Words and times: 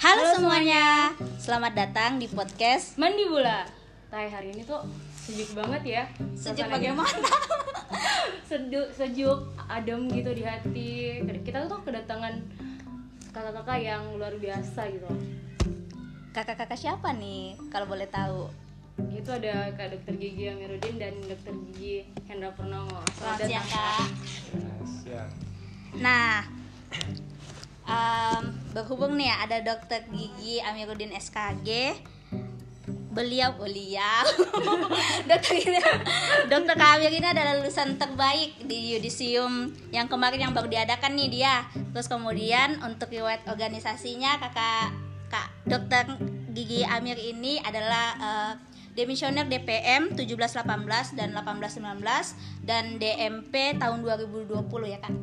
Halo 0.00 0.32
semuanya, 0.32 1.12
selamat 1.36 1.76
datang 1.76 2.16
di 2.16 2.24
podcast 2.24 2.96
Mandi 2.96 3.20
Bula. 3.28 3.68
Tai 4.08 4.32
hari 4.32 4.56
ini 4.56 4.64
tuh 4.64 4.80
sejuk 5.12 5.52
banget 5.52 5.82
ya. 5.84 6.04
Sejuk 6.32 6.72
bagaimana? 6.72 7.12
Sejuk, 8.48 8.88
sejuk, 8.96 9.52
adem 9.68 10.08
gitu 10.08 10.32
di 10.32 10.40
hati. 10.40 11.20
Kita 11.44 11.68
tuh 11.68 11.84
kedatangan 11.84 12.32
kakak-kakak 13.28 13.76
yang 13.84 14.16
luar 14.16 14.32
biasa 14.40 14.88
gitu. 14.88 15.04
Kakak-kakak 16.32 16.80
siapa 16.80 17.12
nih 17.12 17.60
kalau 17.68 17.84
boleh 17.84 18.08
tahu? 18.08 18.48
Itu 19.12 19.36
ada 19.36 19.68
Kak 19.76 20.00
Dokter 20.00 20.16
Gigi 20.16 20.48
Amiruddin 20.48 20.96
dan 20.96 21.12
Dokter 21.28 21.52
Gigi 21.68 22.08
Hendra 22.24 22.48
Purnomo. 22.56 23.04
Selamat 23.20 23.44
siang 23.44 23.68
kak. 23.68 24.08
Siang. 25.04 25.30
Nah, 26.00 26.48
em, 27.84 28.59
berhubung 28.70 29.18
nih 29.18 29.30
ada 29.34 29.58
Dokter 29.62 30.06
Gigi 30.10 30.62
Amiruddin 30.62 31.10
SKG. 31.14 31.98
Beliau, 33.10 33.58
beliau, 33.58 34.22
dokter 35.30 35.58
ini, 35.58 35.82
dokter 36.46 36.78
Amir 36.78 37.10
ini 37.10 37.26
adalah 37.26 37.58
lulusan 37.58 37.98
terbaik 37.98 38.62
di 38.62 38.94
yudisium 38.94 39.74
yang 39.90 40.06
kemarin 40.06 40.46
yang 40.46 40.54
baru 40.54 40.70
diadakan 40.70 41.18
nih 41.18 41.26
dia. 41.26 41.66
Terus 41.90 42.06
kemudian 42.06 42.78
untuk 42.86 43.10
riwayat 43.10 43.42
organisasinya 43.50 44.38
kakak 44.38 44.94
kak 45.26 45.48
dokter 45.66 46.06
Gigi 46.54 46.86
Amir 46.86 47.18
ini 47.18 47.58
adalah 47.58 48.06
eh, 48.14 48.52
demisioner 48.94 49.46
DPM 49.46 50.14
1718 50.14 51.18
dan 51.18 51.34
1819 51.34 52.66
dan 52.66 52.98
DMP 52.98 53.78
tahun 53.78 54.06
2020 54.06 54.60
ya 54.86 54.98
kak. 55.02 55.14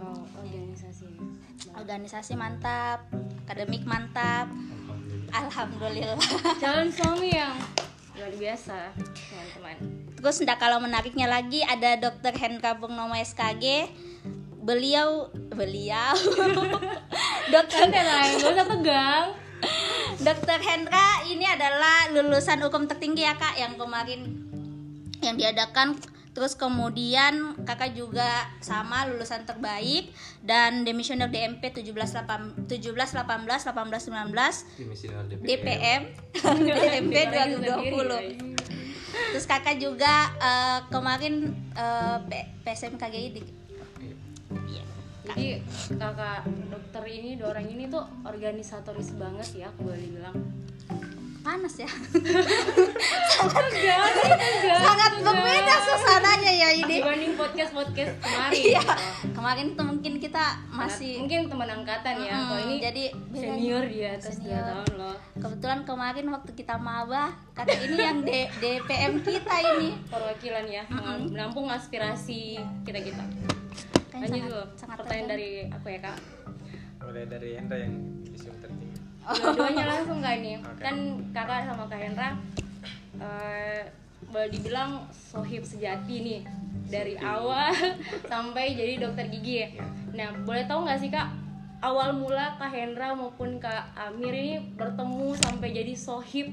Oh, 0.00 0.24
organisasi. 0.40 0.73
Organisasi 1.74 2.38
mantap, 2.38 3.04
akademik 3.44 3.82
mantap, 3.84 4.46
alhamdulillah. 5.34 6.18
Calon 6.62 6.88
suami 6.94 7.34
yang 7.34 7.54
luar 8.16 8.34
biasa, 8.34 8.94
teman-teman. 8.94 9.76
Terus 10.14 10.40
ndak 10.40 10.58
kalau 10.62 10.78
menariknya 10.80 11.28
lagi 11.28 11.60
ada 11.66 12.00
Dr. 12.00 12.32
Hendra 12.38 12.78
Purnomo 12.78 13.12
SKG. 13.18 13.90
Beliau 14.64 15.28
beliau 15.52 16.16
Dokter 17.52 17.92
gak 17.92 18.40
usah 18.40 18.64
tegang. 18.64 19.28
Dokter 20.24 20.58
Hendra 20.64 21.20
ini 21.28 21.44
adalah 21.44 22.08
lulusan 22.16 22.64
hukum 22.64 22.88
tertinggi 22.88 23.28
ya 23.28 23.36
kak 23.36 23.60
yang 23.60 23.76
kemarin 23.76 24.24
yang 25.20 25.36
diadakan 25.36 25.96
terus 26.34 26.58
kemudian 26.58 27.54
kakak 27.62 27.94
juga 27.94 28.26
sama 28.58 29.06
lulusan 29.06 29.46
terbaik 29.46 30.10
dan 30.42 30.82
demisioner 30.82 31.30
DMP 31.30 31.70
17 31.70 31.94
18 31.94 32.66
17 32.66 32.90
18 32.90 33.22
18 33.22 33.70
19 33.70 34.34
Dimisi 34.74 35.04
dengan 35.06 35.24
DPM. 35.30 35.46
DPM 35.46 36.02
DMP 36.34 37.14
Digoreng 37.14 37.50
sendiri, 37.54 37.94
2020 37.94 38.10
guys. 38.10 38.34
terus 39.30 39.46
kakak 39.46 39.78
juga 39.78 40.14
eh, 40.42 40.78
kemarin 40.90 41.34
eh, 41.72 42.18
P- 42.26 42.48
PSMKGI 42.66 43.28
di 43.30 43.42
Iya. 44.54 44.82
Jadi 45.24 45.46
kakak 45.96 46.44
dokter 46.68 47.02
ini, 47.08 47.40
dua 47.40 47.56
orang 47.56 47.66
ini 47.66 47.88
tuh 47.88 48.04
organisatoris 48.22 49.16
banget 49.16 49.48
ya, 49.56 49.66
aku 49.72 49.88
boleh 49.88 50.04
bilang. 50.12 50.36
Panas 51.44 51.76
ya 51.76 51.90
Tegang, 53.44 53.68
tegang. 53.68 54.80
sangat 54.80 55.12
berbeda 55.20 55.74
suasananya 55.78 56.52
ya 56.54 56.68
ini 56.74 56.96
Dibanding 56.98 57.34
podcast-podcast 57.34 58.12
kemarin. 58.16 58.52
iya 58.56 58.82
kemarin 59.30 59.66
tuh 59.72 59.84
mungkin 59.84 60.12
kita 60.16 60.44
masih 60.68 61.20
mungkin 61.20 61.46
teman 61.46 61.68
angkatan 61.70 62.14
ya. 62.18 62.32
Mm, 62.32 62.42
Kalau 62.42 62.60
ini 62.62 62.74
jadi 62.80 63.04
senior 63.30 63.82
di 63.84 63.98
atas 64.02 64.34
Senior. 64.34 64.56
2 64.56 64.70
tahun 64.70 64.90
loh. 64.96 65.16
kebetulan 65.36 65.80
kemarin 65.82 66.26
waktu 66.30 66.50
kita 66.54 66.74
maba 66.74 67.24
kakak 67.52 67.76
ini 67.82 67.98
yang 67.98 68.18
D- 68.22 68.48
DPM 68.56 69.12
kita 69.20 69.54
ini 69.70 69.88
Perwakilan 70.08 70.64
ya, 70.66 70.82
menampung 70.88 71.68
aspirasi 71.68 72.56
kita-kita. 72.82 73.20
Kayaknya 74.08 74.16
Lanjut 74.16 74.30
sangat- 74.30 74.48
dulu. 74.48 74.62
sangat 74.78 74.96
Pertanyaan 74.96 75.28
dari 75.28 75.50
aku 75.68 75.86
ya, 75.88 75.98
Kak. 76.00 76.16
Mulai 77.02 77.24
dari 77.26 77.50
Hendra 77.52 77.76
yang. 77.78 77.94
Dua-duanya 79.24 79.84
langsung 79.96 80.20
kak 80.20 80.34
ini 80.40 80.60
Oke. 80.60 80.80
kan 80.84 80.96
kakak 81.32 81.64
sama 81.64 81.84
kak 81.88 82.00
Hendra 82.00 82.36
eh, 83.16 83.80
boleh 84.28 84.48
dibilang 84.52 85.08
sohib 85.12 85.62
sejati 85.64 86.16
nih 86.20 86.40
dari 86.92 87.16
awal 87.16 87.72
sampai 88.32 88.76
jadi 88.76 89.00
dokter 89.00 89.32
gigi 89.32 89.64
ya. 89.64 89.68
Nah 90.12 90.28
boleh 90.44 90.68
tahu 90.68 90.84
nggak 90.84 91.00
sih 91.00 91.08
kak 91.08 91.32
awal 91.80 92.12
mula 92.12 92.56
kak 92.60 92.72
Hendra 92.72 93.16
maupun 93.16 93.56
kak 93.56 93.96
Amir 93.96 94.32
ini 94.32 94.60
bertemu 94.76 95.36
sampai 95.40 95.68
jadi 95.72 95.94
sohib 95.96 96.52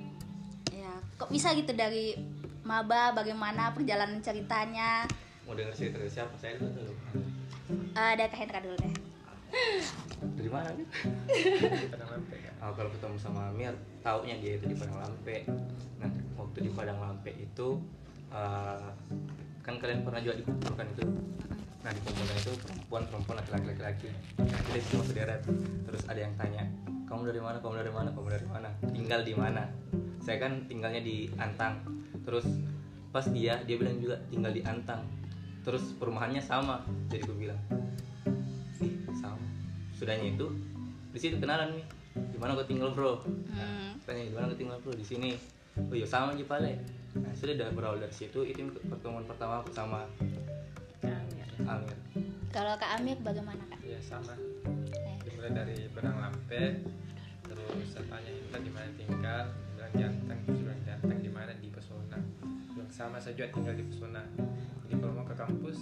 ya 0.71 0.91
kok 1.19 1.31
bisa 1.31 1.51
gitu 1.55 1.75
dari 1.75 2.15
maba 2.63 3.11
bagaimana 3.11 3.71
perjalanan 3.75 4.23
ceritanya 4.23 5.07
Mau 5.43 5.57
denger 5.57 5.75
cerita 5.75 5.99
siapa? 6.07 6.31
Saya 6.39 6.55
dulu 6.55 6.71
dulu. 6.79 6.93
Eh, 7.91 8.13
dari 8.15 8.29
Kak 8.31 8.39
Hendra 8.39 8.59
dulu 8.63 8.77
deh 8.79 9.10
Dari 10.21 10.49
mana? 10.49 10.69
Padang 11.91 12.09
Lampe. 12.13 12.35
Oh, 12.61 12.73
kalau 12.77 12.89
ketemu 12.93 13.17
sama 13.17 13.49
Amir, 13.49 13.73
taunya 14.05 14.35
dia 14.37 14.57
itu 14.61 14.65
di 14.69 14.77
Padang 14.77 14.99
Lampe. 15.01 15.49
Nah, 15.97 16.11
waktu 16.37 16.57
di 16.65 16.71
Padang 16.71 16.99
Lampe 17.01 17.31
itu 17.35 17.67
eh, 18.31 18.89
kan 19.61 19.75
kalian 19.77 20.05
pernah 20.05 20.21
juga 20.21 20.35
dikumpulkan 20.39 20.85
itu. 20.93 21.05
Nah, 21.81 21.91
dikumpulkan 21.91 22.35
itu 22.37 22.51
perempuan, 22.61 23.03
perempuan, 23.09 23.35
laki-laki, 23.41 23.65
laki-laki. 23.73 24.07
Nah, 24.37 24.59
kita 24.69 24.77
semua 24.85 25.05
sederet. 25.09 25.41
Terus 25.89 26.01
ada 26.05 26.19
yang 26.21 26.33
tanya, 26.37 26.63
kamu 27.09 27.21
dari 27.27 27.41
mana? 27.41 27.57
Kamu 27.59 27.73
dari 27.75 27.91
mana? 27.91 28.09
Kamu 28.13 28.27
dari 28.29 28.47
mana? 28.47 28.69
Tinggal 28.93 29.21
di 29.25 29.33
mana? 29.33 29.63
Saya 30.21 30.37
kan 30.37 30.69
tinggalnya 30.69 31.01
di 31.01 31.27
Antang. 31.41 31.81
Terus 32.21 32.45
pas 33.09 33.25
dia, 33.27 33.59
dia 33.65 33.75
bilang 33.75 33.97
juga 33.97 34.21
tinggal 34.29 34.53
di 34.53 34.61
Antang. 34.61 35.01
Terus 35.65 35.97
perumahannya 35.97 36.39
sama. 36.39 36.85
Jadi 37.09 37.21
gue 37.25 37.37
bilang. 37.49 37.61
Sudahnya 40.01 40.33
itu 40.33 40.49
di 41.13 41.19
situ 41.21 41.37
kenalan 41.37 41.77
nih. 41.77 41.85
Di 42.17 42.37
mana 42.41 42.57
kau 42.57 42.65
tinggal 42.65 42.89
bro? 42.97 43.21
Hmm. 43.53 43.93
Tanya 44.01 44.25
di 44.25 44.33
mana 44.33 44.49
kau 44.49 44.57
tinggal 44.57 44.81
bro? 44.81 44.97
Di 44.97 45.05
sini. 45.05 45.37
Oh 45.77 45.93
iya 45.93 46.09
sama 46.09 46.33
aja 46.33 46.41
pale. 46.49 46.81
Nah, 47.21 47.29
sudah 47.37 47.53
dari 47.53 47.69
berawal 47.69 48.01
dari 48.01 48.09
situ 48.09 48.41
itu 48.41 48.65
pertemuan 48.89 49.21
pertama 49.29 49.61
aku 49.61 49.69
sama 49.69 50.09
Amir. 51.61 51.93
kalau 52.49 52.73
Kak 52.75 52.99
Amir 52.99 53.15
bagaimana 53.21 53.61
Kak 53.69 53.79
Ya 53.85 54.01
sama. 54.01 54.33
Dimulai 55.21 55.53
dari 55.53 55.77
Padang 55.93 56.17
Lampe, 56.17 56.81
terus 57.45 57.85
saya 57.93 58.03
tanya 58.09 58.31
Intan 58.33 58.61
di 58.65 58.71
mana 58.73 58.89
tinggal, 58.97 59.45
bilang 59.77 60.41
Saya 60.41 60.57
bilang 60.57 60.79
Janteng 60.81 61.19
di 61.21 61.31
mana 61.31 61.51
di 61.61 61.67
Pesona. 61.69 62.17
Bilang 62.73 62.89
sama 62.89 63.21
saya 63.21 63.37
juga 63.37 63.53
tinggal 63.53 63.77
di 63.77 63.85
Pesona. 63.85 64.23
Jadi 64.89 64.93
kalau 64.97 65.13
mau 65.13 65.25
ke 65.27 65.35
kampus, 65.37 65.77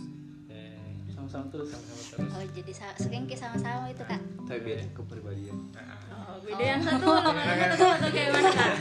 Sama-sama 1.29 1.45
terus. 1.53 1.69
sama-sama 1.69 2.01
terus. 2.09 2.31
oh 2.33 2.43
jadi 2.57 2.71
sa- 2.73 2.97
sering 2.97 3.23
ke 3.29 3.37
sama-sama 3.37 3.85
itu 3.85 4.01
Kak 4.01 4.17
Tapi 4.49 4.59
beda 4.65 4.83
kepribadian. 4.97 5.57
Nah, 5.77 6.25
oh, 6.25 6.37
beda 6.41 6.63
yang 6.65 6.81
satu 6.81 7.05
yang 7.21 7.69
satu 7.77 7.85
atau 7.85 8.09
kayak 8.09 8.29
mana 8.33 8.49
kak 8.49 8.73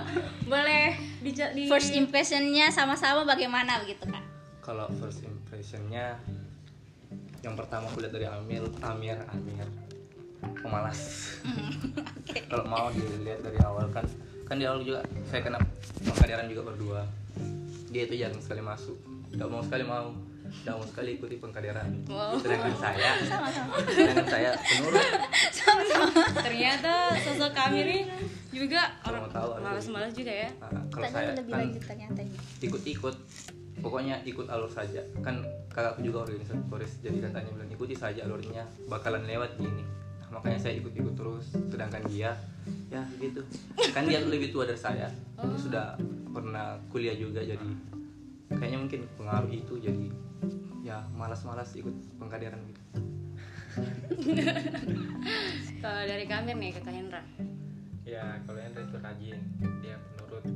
boleh 0.54 0.86
di, 1.18 1.30
di 1.34 1.62
first 1.66 1.90
impressionnya 1.98 2.70
sama-sama 2.70 3.26
bagaimana 3.26 3.82
begitu 3.82 4.06
Kak 4.06 4.22
Kalau 4.62 4.86
first 5.02 5.26
impressionnya 5.26 6.14
yang 7.42 7.58
pertama 7.58 7.90
aku 7.90 8.02
lihat 8.02 8.14
dari 8.14 8.26
Amir, 8.26 8.62
Amir, 8.86 9.18
Amir 9.30 9.66
pemalas. 10.62 11.00
Kalau 12.50 12.64
mau 12.66 12.90
dilihat 12.90 13.42
dari 13.42 13.58
awal 13.62 13.90
kan, 13.90 14.06
kan 14.46 14.58
di 14.58 14.66
awal 14.66 14.82
juga 14.82 15.02
saya 15.26 15.42
kena 15.42 15.58
pengkaderan 16.02 16.46
juga 16.50 16.62
berdua. 16.70 17.00
Dia 17.90 18.06
itu 18.06 18.18
jarang 18.18 18.42
sekali 18.42 18.62
masuk, 18.62 18.98
tidak 19.30 19.48
mau 19.50 19.62
sekali 19.62 19.84
mau, 19.86 20.10
mau 20.66 20.82
sekali 20.84 21.10
ikuti 21.16 21.36
pengkaderan. 21.38 21.90
Sedangkan 22.42 22.74
saya, 22.76 23.10
sedangkan 23.90 24.26
saya 24.28 24.50
penurut. 24.54 25.06
ternyata 26.42 26.92
sosok 27.20 27.52
kami 27.54 27.78
ini 27.84 27.98
juga 28.52 28.88
Kalau 29.04 29.28
orang 29.28 29.62
malas-malas 29.62 30.12
juga 30.16 30.32
ya. 30.32 30.48
Nah, 30.62 30.82
kalau 30.88 31.06
saya 31.12 31.36
lebih 31.36 31.52
kan 31.52 31.60
lanjut 31.64 31.82
ternyata 31.84 32.20
ikut-ikut. 32.64 33.16
Pokoknya 33.76 34.16
ikut 34.24 34.46
alur 34.48 34.72
saja. 34.72 35.04
Kan 35.20 35.44
kakakku 35.68 36.00
juga 36.00 36.24
organisatoris 36.24 37.04
jadi 37.04 37.28
katanya 37.28 37.50
bilang 37.52 37.70
ikuti 37.70 37.94
saja 37.94 38.24
alurnya. 38.24 38.64
Bakalan 38.88 39.28
lewat 39.28 39.60
gini. 39.60 39.84
Nah, 40.24 40.40
makanya 40.40 40.58
saya 40.58 40.80
ikut-ikut 40.80 41.14
terus. 41.14 41.52
Sedangkan 41.52 42.02
dia 42.08 42.32
ya 42.88 43.02
gitu. 43.20 43.44
Kan 43.92 44.08
dia 44.08 44.24
lebih 44.24 44.50
tua 44.50 44.64
dari 44.64 44.80
saya. 44.80 45.06
Dia 45.36 45.58
sudah 45.60 45.94
pernah 46.32 46.76
kuliah 46.92 47.16
juga 47.16 47.40
jadi 47.40 47.64
kayaknya 48.52 48.78
mungkin 48.78 49.00
pengaruh 49.18 49.50
itu 49.50 49.74
jadi 49.80 50.06
ya 50.86 51.02
malas-malas 51.14 51.74
ikut 51.74 51.94
pengkaderan 52.20 52.60
gitu. 52.70 52.82
Kalau 55.82 56.02
dari 56.08 56.24
kami 56.24 56.56
nih 56.56 56.72
ke 56.72 56.80
Kak 56.80 56.94
Hendra. 56.94 57.20
Ya 58.06 58.38
kalau 58.46 58.62
Hendra 58.62 58.86
itu 58.86 58.96
rajin, 59.02 59.38
dia 59.82 59.98
penurut 59.98 60.46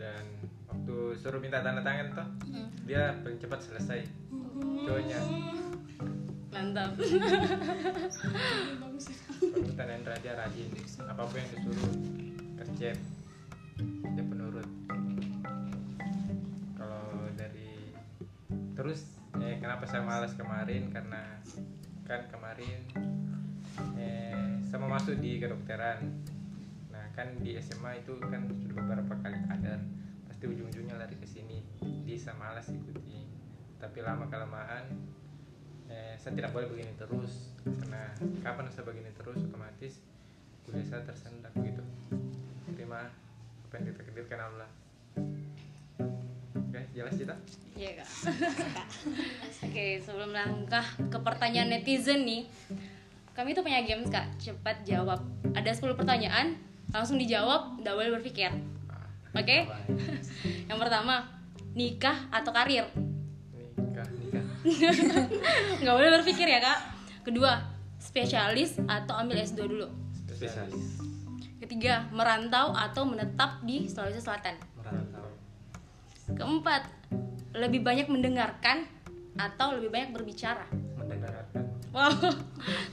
dan 0.00 0.24
waktu 0.64 0.96
suruh 1.20 1.38
minta 1.38 1.60
tanda 1.60 1.84
tangan 1.84 2.08
tuh, 2.16 2.24
dia 2.88 3.20
paling 3.20 3.36
cepat 3.36 3.60
selesai. 3.62 4.00
Cowoknya. 4.56 5.20
mantap. 6.56 6.96
Kalau 6.96 8.88
kita 9.60 9.82
Nendra 9.84 10.16
dia 10.24 10.32
rajin 10.40 10.72
apa 11.04 11.22
pun 11.28 11.36
yang 11.36 11.52
disuruh 11.52 11.92
kerjep 12.64 12.96
dia 14.16 14.24
penurut. 14.24 14.64
Kalau 16.80 17.28
dari 17.36 17.92
terus 18.72 19.15
kenapa 19.58 19.84
saya 19.88 20.02
malas 20.04 20.32
kemarin? 20.36 20.88
Karena 20.92 21.40
kan 22.06 22.30
kemarin 22.30 22.80
eh, 23.98 24.62
sama 24.68 24.86
masuk 24.86 25.18
di 25.18 25.42
kedokteran. 25.42 26.04
Nah 26.92 27.06
kan 27.16 27.34
di 27.42 27.58
SMA 27.60 28.04
itu 28.04 28.16
kan 28.22 28.46
sudah 28.48 28.76
beberapa 28.76 29.14
kali 29.20 29.38
kadar. 29.48 29.80
Pasti 30.28 30.44
ujung-ujungnya 30.46 30.96
lari 31.00 31.16
ke 31.18 31.26
sini. 31.28 31.64
Bisa 32.04 32.32
malas 32.36 32.68
ikuti. 32.72 33.26
Tapi 33.76 33.98
lama 34.00 34.28
kelamaan 34.28 34.84
eh, 35.88 36.14
saya 36.16 36.32
tidak 36.36 36.52
boleh 36.54 36.68
begini 36.70 36.92
terus. 36.96 37.52
Karena 37.62 38.14
kapan 38.40 38.70
saya 38.70 38.86
begini 38.86 39.10
terus 39.16 39.42
otomatis 39.42 40.00
kuliah 40.66 40.82
saya 40.82 41.06
tersendat 41.06 41.54
begitu 41.54 41.78
terima 42.74 43.06
apa 43.70 43.72
yang 43.78 43.94
ditakdirkan 43.94 44.50
Allah 44.50 44.70
jelas 46.96 47.12
kita 47.12 47.36
Iya 47.76 48.00
kak. 48.00 48.08
Oke 49.68 50.00
sebelum 50.00 50.32
langkah 50.32 50.80
ke 50.96 51.18
pertanyaan 51.20 51.68
netizen 51.68 52.24
nih, 52.24 52.48
kami 53.36 53.52
tuh 53.52 53.60
punya 53.60 53.84
games 53.84 54.08
kak, 54.08 54.32
cepat 54.40 54.80
jawab. 54.88 55.20
Ada 55.52 55.76
10 55.76 55.92
pertanyaan, 55.92 56.56
langsung 56.88 57.20
dijawab, 57.20 57.76
tidak 57.76 58.00
boleh 58.00 58.10
berpikir. 58.16 58.48
Oke? 59.36 59.68
Yang 60.72 60.78
pertama, 60.80 61.28
nikah 61.76 62.16
atau 62.32 62.48
karir? 62.56 62.88
nikah 63.76 64.08
nikah 64.16 64.44
Nggak 65.84 65.94
boleh 66.00 66.10
berpikir 66.16 66.48
ya 66.48 66.64
kak. 66.64 66.78
Kedua, 67.28 67.60
spesialis 68.00 68.80
atau 68.88 69.20
ambil 69.20 69.44
S2 69.44 69.68
dulu. 69.68 69.92
spesialis 70.32 70.96
Ketiga, 71.60 72.08
merantau 72.08 72.72
atau 72.72 73.04
menetap 73.04 73.60
di 73.68 73.84
Sulawesi 73.84 74.24
Selatan. 74.24 74.75
Keempat, 76.26 76.82
lebih 77.54 77.86
banyak 77.86 78.10
mendengarkan 78.10 78.82
atau 79.38 79.78
lebih 79.78 79.94
banyak 79.94 80.10
berbicara. 80.10 80.66
mendengarkan 80.98 81.70
Wow, 81.94 82.12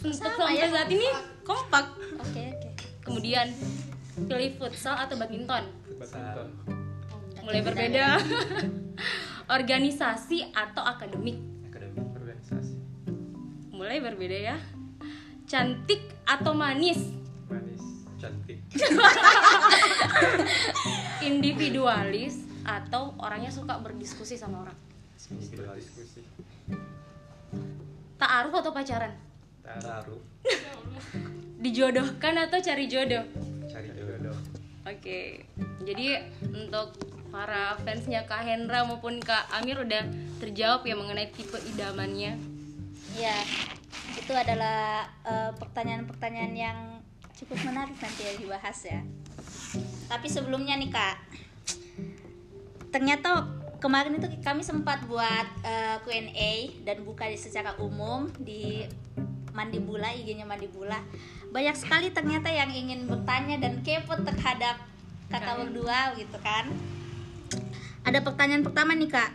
untuk 0.05 0.15
sampai 0.15 0.61
ya. 0.61 0.69
saat 0.69 0.87
ini 0.93 1.09
kompak. 1.41 1.97
Oke 2.21 2.53
oke. 2.53 2.69
Kemudian 3.03 3.49
pilih 4.29 4.53
futsal 4.61 4.95
atau 4.95 5.17
badminton. 5.17 5.65
badminton 5.97 6.47
Mulai 7.43 7.61
berbeda. 7.65 8.05
Organisasi 9.57 10.55
atau 10.55 10.87
akademik. 10.87 11.35
akademik 11.67 12.05
organisasi 12.15 12.79
Mulai 13.75 13.99
berbeda 13.99 14.37
ya. 14.53 14.57
Cantik 15.49 15.99
atau 16.23 16.55
manis. 16.55 17.01
manis 17.51 18.07
cantik 18.15 18.63
Individualis 21.27 22.52
atau 22.63 23.15
orangnya 23.19 23.51
suka 23.51 23.79
berdiskusi 23.79 24.39
sama 24.39 24.67
orang. 24.67 24.77
individualis 25.23 25.87
diskusi 25.87 26.19
Ta'aruf 28.19 28.53
atau 28.59 28.71
pacaran? 28.75 29.13
taruh 29.63 30.19
Dijodohkan 31.63 32.35
atau 32.43 32.59
cari 32.59 32.85
jodoh? 32.91 33.23
cari 33.71 33.89
jodoh 33.95 34.35
Oke, 34.83 35.47
jadi 35.87 36.27
untuk 36.43 36.99
para 37.31 37.79
fansnya 37.87 38.27
Kak 38.27 38.43
Hendra 38.43 38.83
maupun 38.83 39.23
Kak 39.23 39.47
Amir 39.55 39.79
udah 39.79 40.03
terjawab 40.43 40.83
ya 40.83 40.99
mengenai 40.99 41.31
tipe 41.31 41.55
idamannya. 41.55 42.35
Ya, 43.15 43.37
itu 44.19 44.33
adalah 44.35 45.07
eh, 45.23 45.51
pertanyaan-pertanyaan 45.55 46.53
yang 46.53 46.77
cukup 47.31 47.63
menarik 47.63 47.95
nanti 47.95 48.21
ya 48.27 48.33
dibahas 48.35 48.79
ya. 48.83 48.99
Tapi 50.11 50.27
sebelumnya 50.27 50.75
nih 50.75 50.91
kak, 50.91 51.15
ternyata 52.93 53.49
kemarin 53.81 54.21
itu 54.21 54.29
kami 54.45 54.61
sempat 54.61 55.01
buat 55.09 55.47
eh, 55.65 55.97
Q&A 56.05 56.53
dan 56.85 57.01
buka 57.01 57.25
di 57.25 57.35
secara 57.35 57.73
umum 57.81 58.29
di 58.37 58.85
Mandibula, 59.49 60.13
IG-nya 60.13 60.45
Mandibula. 60.45 61.01
Banyak 61.49 61.73
sekali 61.77 62.13
ternyata 62.13 62.53
yang 62.53 62.69
ingin 62.69 63.09
bertanya 63.09 63.57
dan 63.57 63.81
kepo 63.81 64.13
terhadap 64.21 64.77
kakak 65.29 65.65
berdua 65.65 66.13
gitu 66.17 66.37
kan. 66.41 66.69
Ada 68.05 68.21
pertanyaan 68.21 68.65
pertama 68.65 68.97
nih 68.97 69.09
kak, 69.09 69.31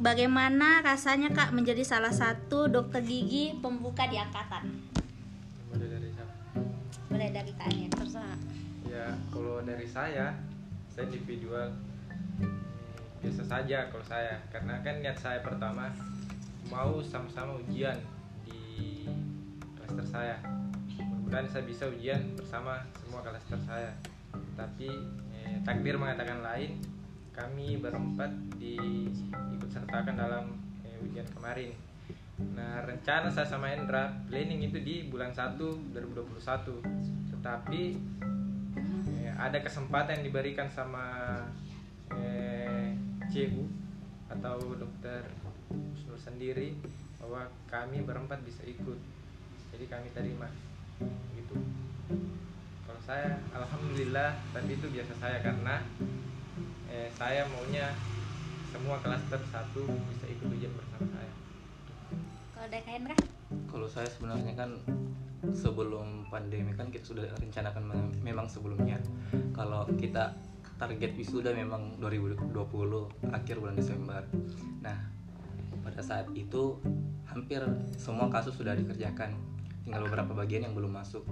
bagaimana 0.00 0.80
rasanya 0.84 1.32
kak 1.32 1.52
menjadi 1.52 1.84
salah 1.84 2.12
satu 2.12 2.68
dokter 2.68 3.00
gigi 3.04 3.56
pembuka 3.60 4.04
di 4.08 4.16
angkatan? 4.20 4.68
mulai 5.68 5.88
dari 5.92 6.08
siapa 6.08 6.32
Mulai 7.12 7.28
dari 7.28 7.52
kak 7.52 7.66
Anya. 7.68 7.88
Terserah. 7.92 8.38
ya 8.88 9.04
kalau 9.28 9.60
dari 9.60 9.84
saya 9.84 10.32
saya 10.88 11.04
individual 11.12 11.76
biasa 13.18 13.42
saja 13.44 13.90
kalau 13.90 14.04
saya. 14.06 14.38
Karena 14.50 14.80
kan 14.82 15.02
niat 15.02 15.18
saya 15.18 15.42
pertama 15.42 15.90
mau 16.68 17.00
sama-sama 17.02 17.58
ujian 17.60 17.96
di 18.44 19.04
klaster 19.78 20.06
saya. 20.06 20.36
Mudah-mudahan 20.98 21.48
saya 21.48 21.64
bisa 21.68 21.84
ujian 21.88 22.34
bersama 22.38 22.82
semua 22.98 23.20
klaster 23.20 23.60
saya. 23.66 23.92
Tapi 24.56 24.88
eh, 25.34 25.56
takdir 25.62 25.98
mengatakan 25.98 26.40
lain 26.42 26.80
kami 27.36 27.78
berempat 27.78 28.34
diikut 28.58 29.70
sertakan 29.70 30.18
dalam 30.18 30.44
eh, 30.82 30.98
ujian 31.06 31.26
kemarin. 31.30 31.70
Nah, 32.38 32.86
rencana 32.86 33.26
saya 33.30 33.50
sama 33.50 33.74
Endra 33.74 34.14
planning 34.30 34.70
itu 34.70 34.78
di 34.78 34.96
bulan 35.10 35.34
1 35.34 35.58
2021. 35.58 37.34
Tetapi 37.34 37.82
eh, 39.10 39.30
ada 39.34 39.58
kesempatan 39.62 40.22
yang 40.22 40.24
diberikan 40.30 40.70
sama 40.70 41.38
eh, 42.14 42.94
CU 43.28 43.64
atau 44.28 44.56
dokter 44.76 45.24
Husnul 45.68 46.20
sendiri 46.20 46.76
bahwa 47.20 47.48
kami 47.68 48.04
berempat 48.04 48.40
bisa 48.44 48.64
ikut. 48.64 48.98
Jadi 49.72 49.84
kami 49.88 50.08
terima 50.16 50.48
gitu. 51.36 51.56
Kalau 52.88 53.00
saya 53.04 53.36
alhamdulillah 53.52 54.36
tapi 54.52 54.76
itu 54.80 54.86
biasa 54.88 55.12
saya 55.20 55.38
karena 55.44 55.84
eh, 56.88 57.08
saya 57.12 57.44
maunya 57.52 57.92
semua 58.68 59.00
klaster 59.00 59.40
satu 59.48 59.84
bisa 60.12 60.24
ikut 60.28 60.48
ujian 60.48 60.72
bersama 60.72 61.06
saya. 61.12 61.32
Kalau 62.56 62.68
dari 62.68 62.84
kak 62.84 62.94
Hendra? 62.96 63.16
kalau 63.68 63.88
saya 63.88 64.08
sebenarnya 64.10 64.52
kan 64.56 64.70
sebelum 65.54 66.28
pandemi 66.28 66.74
kan 66.76 66.90
kita 66.92 67.04
sudah 67.14 67.24
rencanakan 67.40 67.84
me- 67.88 68.12
memang 68.20 68.44
sebelumnya 68.50 69.00
kalau 69.54 69.86
kita 69.96 70.34
target 70.78 71.12
wisuda 71.18 71.50
memang 71.50 71.98
2020 71.98 72.54
akhir 73.34 73.54
bulan 73.58 73.74
Desember. 73.74 74.22
Nah 74.78 74.98
pada 75.82 76.00
saat 76.00 76.30
itu 76.38 76.78
hampir 77.26 77.60
semua 77.98 78.30
kasus 78.30 78.54
sudah 78.54 78.78
dikerjakan. 78.78 79.34
Tinggal 79.82 80.06
beberapa 80.06 80.32
bagian 80.38 80.70
yang 80.70 80.74
belum 80.78 80.94
masuk. 80.94 81.26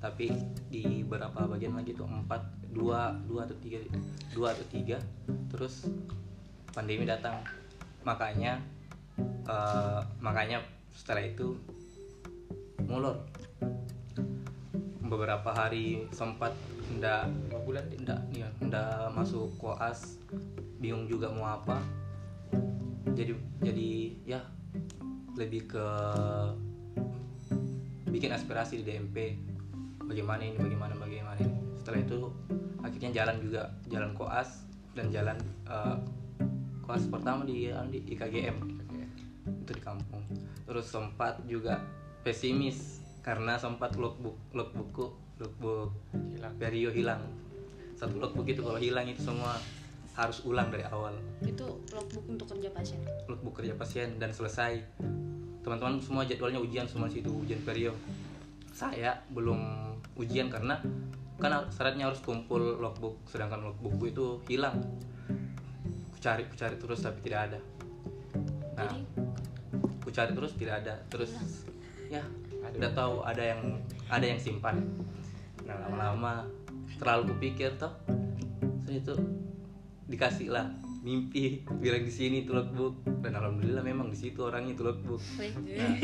Tapi 0.00 0.32
di 0.72 1.04
beberapa 1.04 1.44
bagian 1.44 1.76
lagi 1.76 1.92
itu 1.92 2.08
empat 2.08 2.40
dua 2.72 3.16
dua 3.28 3.44
atau 3.44 3.56
tiga 3.60 3.80
dua 4.32 4.56
atau 4.56 4.64
tiga 4.72 4.96
terus 5.52 5.86
pandemi 6.72 7.04
datang. 7.04 7.44
Makanya 8.08 8.64
eh, 9.44 10.00
makanya 10.24 10.64
setelah 10.96 11.28
itu 11.28 11.60
mulur 12.88 13.20
beberapa 15.06 15.50
hari 15.54 16.06
sempat 16.10 16.52
ndak 16.98 17.30
Dua 17.50 17.60
bulan 17.66 17.84
ndak 17.98 18.20
ya 18.30 18.48
ndak 18.62 19.10
masuk 19.14 19.50
koas 19.58 20.20
bingung 20.78 21.08
juga 21.10 21.32
mau 21.32 21.46
apa. 21.56 21.82
Jadi 23.16 23.32
jadi 23.62 23.90
ya 24.26 24.40
lebih 25.36 25.68
ke 25.68 25.86
bikin 28.10 28.32
aspirasi 28.32 28.80
di 28.80 28.84
DMP 28.84 29.36
bagaimana 30.04 30.42
ini 30.44 30.56
bagaimana 30.56 30.94
bagaimana 30.96 31.38
ini. 31.42 31.58
Setelah 31.80 32.00
itu 32.02 32.18
akhirnya 32.80 33.10
jalan 33.12 33.36
juga 33.42 33.62
jalan 33.90 34.10
koas 34.14 34.64
dan 34.94 35.10
jalan 35.12 35.36
eh, 35.68 35.96
koas 36.86 37.04
pertama 37.10 37.42
di, 37.42 37.68
di 37.90 37.98
IKGM 38.14 38.56
itu 39.66 39.70
di 39.74 39.82
kampung. 39.82 40.22
Terus 40.66 40.86
sempat 40.86 41.42
juga 41.46 41.82
pesimis 42.22 43.05
karena 43.26 43.58
sempat 43.58 43.98
logbook 43.98 44.38
logbookku 44.54 45.06
logbook 45.42 45.90
hilang. 46.30 46.54
Vario 46.62 46.90
hilang. 46.94 47.26
Satu 47.98 48.22
logbook 48.22 48.46
itu 48.46 48.62
kalau 48.62 48.78
hilang 48.78 49.10
itu 49.10 49.18
semua 49.18 49.58
harus 50.14 50.46
ulang 50.46 50.70
dari 50.70 50.86
awal. 50.86 51.18
Itu 51.42 51.82
logbook 51.90 52.24
untuk 52.30 52.46
kerja 52.54 52.70
pasien. 52.70 53.02
logbook 53.26 53.58
kerja 53.58 53.74
pasien 53.74 54.22
dan 54.22 54.30
selesai. 54.30 54.78
Teman-teman 55.66 55.98
semua 55.98 56.22
jadwalnya 56.22 56.62
ujian 56.62 56.86
semua 56.86 57.10
situ 57.10 57.34
ujian 57.34 57.58
Vario. 57.66 57.98
Saya 58.70 59.18
belum 59.34 59.58
ujian 60.14 60.46
karena 60.46 60.78
kan 61.36 61.66
syaratnya 61.68 62.08
harus 62.08 62.22
kumpul 62.22 62.78
logbook 62.78 63.26
sedangkan 63.26 63.74
logbookku 63.74 64.06
itu 64.06 64.26
hilang. 64.46 64.78
Ku 66.14 66.18
cari 66.22 66.46
ku 66.46 66.54
cari 66.54 66.78
terus 66.78 67.02
tapi 67.02 67.18
tidak 67.26 67.50
ada. 67.50 67.58
Nah 68.78 68.94
Jadi? 68.94 69.02
ku 69.98 70.08
cari 70.14 70.30
terus 70.30 70.54
tidak 70.54 70.86
ada. 70.86 70.94
Terus 71.10 71.34
ya 72.06 72.22
udah 72.76 72.92
tahu 72.92 73.14
ada 73.24 73.42
yang 73.42 73.60
ada 74.12 74.24
yang 74.24 74.40
simpan. 74.40 74.84
Nah 75.64 75.76
lama-lama 75.88 76.46
terlalu 77.00 77.34
kupikir 77.34 77.74
toh. 77.80 77.92
Saya 78.86 79.02
itu 79.02 79.14
dikasih 80.06 80.54
lah 80.54 80.70
mimpi 81.06 81.62
bilang 81.78 82.02
di 82.02 82.10
sini 82.10 82.42
itu 82.42 82.50
logbook. 82.50 83.06
Dan 83.22 83.38
alhamdulillah 83.38 83.82
memang 83.82 84.10
di 84.10 84.18
situ 84.18 84.42
orangnya 84.42 84.74
itu 84.74 84.82
logbook. 84.82 85.22
Nah, 85.38 85.94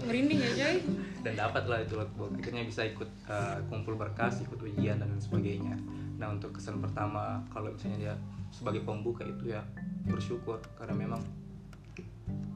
merinding 0.08 0.40
ya 0.44 0.50
coy 0.56 0.76
dan 1.24 1.32
dapat 1.36 1.64
lah 1.64 1.78
itu 1.80 1.96
logbook. 1.96 2.30
Akhirnya 2.36 2.64
bisa 2.68 2.84
ikut 2.84 3.08
uh, 3.28 3.58
kumpul 3.72 3.96
berkas 3.96 4.44
ikut 4.44 4.60
ujian 4.60 5.00
dan 5.00 5.08
lain 5.08 5.20
sebagainya. 5.20 5.76
Nah 6.20 6.36
untuk 6.36 6.56
kesan 6.56 6.84
pertama 6.84 7.40
kalau 7.48 7.72
misalnya 7.72 7.98
dia 7.98 8.14
sebagai 8.52 8.84
pembuka 8.84 9.24
itu 9.24 9.56
ya 9.56 9.64
bersyukur. 10.04 10.60
Karena 10.76 10.92
memang 10.92 11.20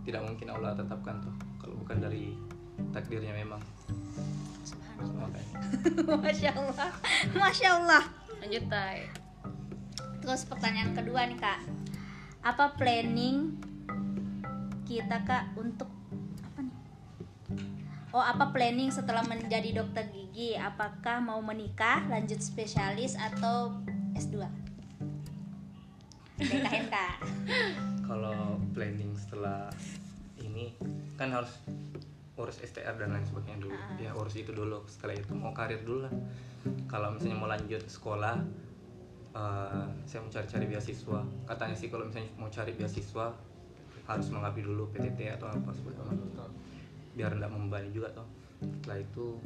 tidak 0.02 0.23
mungkin 0.26 0.49
Allah 0.52 0.75
tetapkan 0.75 1.23
tuh 1.23 1.35
kalau 1.62 1.78
bukan 1.78 1.97
dari 2.02 2.35
takdirnya 2.93 3.33
memang. 3.35 3.61
Masya 6.23 6.50
Allah 6.55 6.91
Masya 7.35 7.69
Allah 7.81 8.02
lanjut 8.38 8.64
tay 8.71 9.09
Terus 10.23 10.47
pertanyaan 10.47 10.95
kedua 10.95 11.26
nih 11.26 11.38
kak 11.38 11.59
Apa 12.47 12.79
planning 12.79 13.59
kita 14.87 15.25
kak 15.25 15.57
untuk 15.57 15.88
apa 16.45 16.61
nih? 16.67 16.76
Oh 18.12 18.21
apa 18.21 18.52
planning 18.52 18.93
setelah 18.93 19.25
menjadi 19.25 19.81
dokter 19.81 20.05
gigi? 20.12 20.52
Apakah 20.52 21.23
mau 21.25 21.41
menikah, 21.41 22.05
lanjut 22.12 22.45
spesialis 22.45 23.17
atau 23.17 23.79
S2? 24.19 24.45
Nikahin 26.43 26.87
kak 26.93 27.14
kalau 28.11 28.61
planning 28.76 29.14
setelah 29.17 29.71
ini 30.43 30.76
kan 31.17 31.33
harus 31.33 31.57
urus 32.37 32.65
STR 32.65 32.97
dan 32.97 33.12
lain 33.12 33.25
sebagainya 33.29 33.61
dulu. 33.61 33.77
Ya 34.01 34.11
urus 34.17 34.35
itu 34.37 34.53
dulu 34.53 34.85
setelah 34.89 35.15
itu. 35.17 35.33
Mau 35.37 35.53
karir 35.53 35.85
dulu 35.85 36.09
lah. 36.09 36.15
Kalau 36.89 37.12
misalnya 37.12 37.37
mau 37.37 37.49
lanjut 37.51 37.83
sekolah 37.85 38.37
eh, 39.37 39.87
saya 40.09 40.21
mau 40.25 40.31
cari-cari 40.33 40.65
beasiswa. 40.69 41.21
Katanya 41.45 41.77
sih 41.77 41.89
kalau 41.93 42.09
misalnya 42.09 42.31
mau 42.41 42.49
cari 42.49 42.73
beasiswa 42.73 43.27
harus 44.03 44.27
mengabdi 44.35 44.62
dulu 44.67 44.91
PTT 44.91 45.37
atau 45.37 45.47
apa 45.53 45.71
sebagainya. 45.77 46.49
Biar 47.12 47.37
tidak 47.37 47.51
membebani 47.53 47.93
juga 47.93 48.09
toh. 48.17 48.29
Setelah 48.62 48.99
itu 49.03 49.37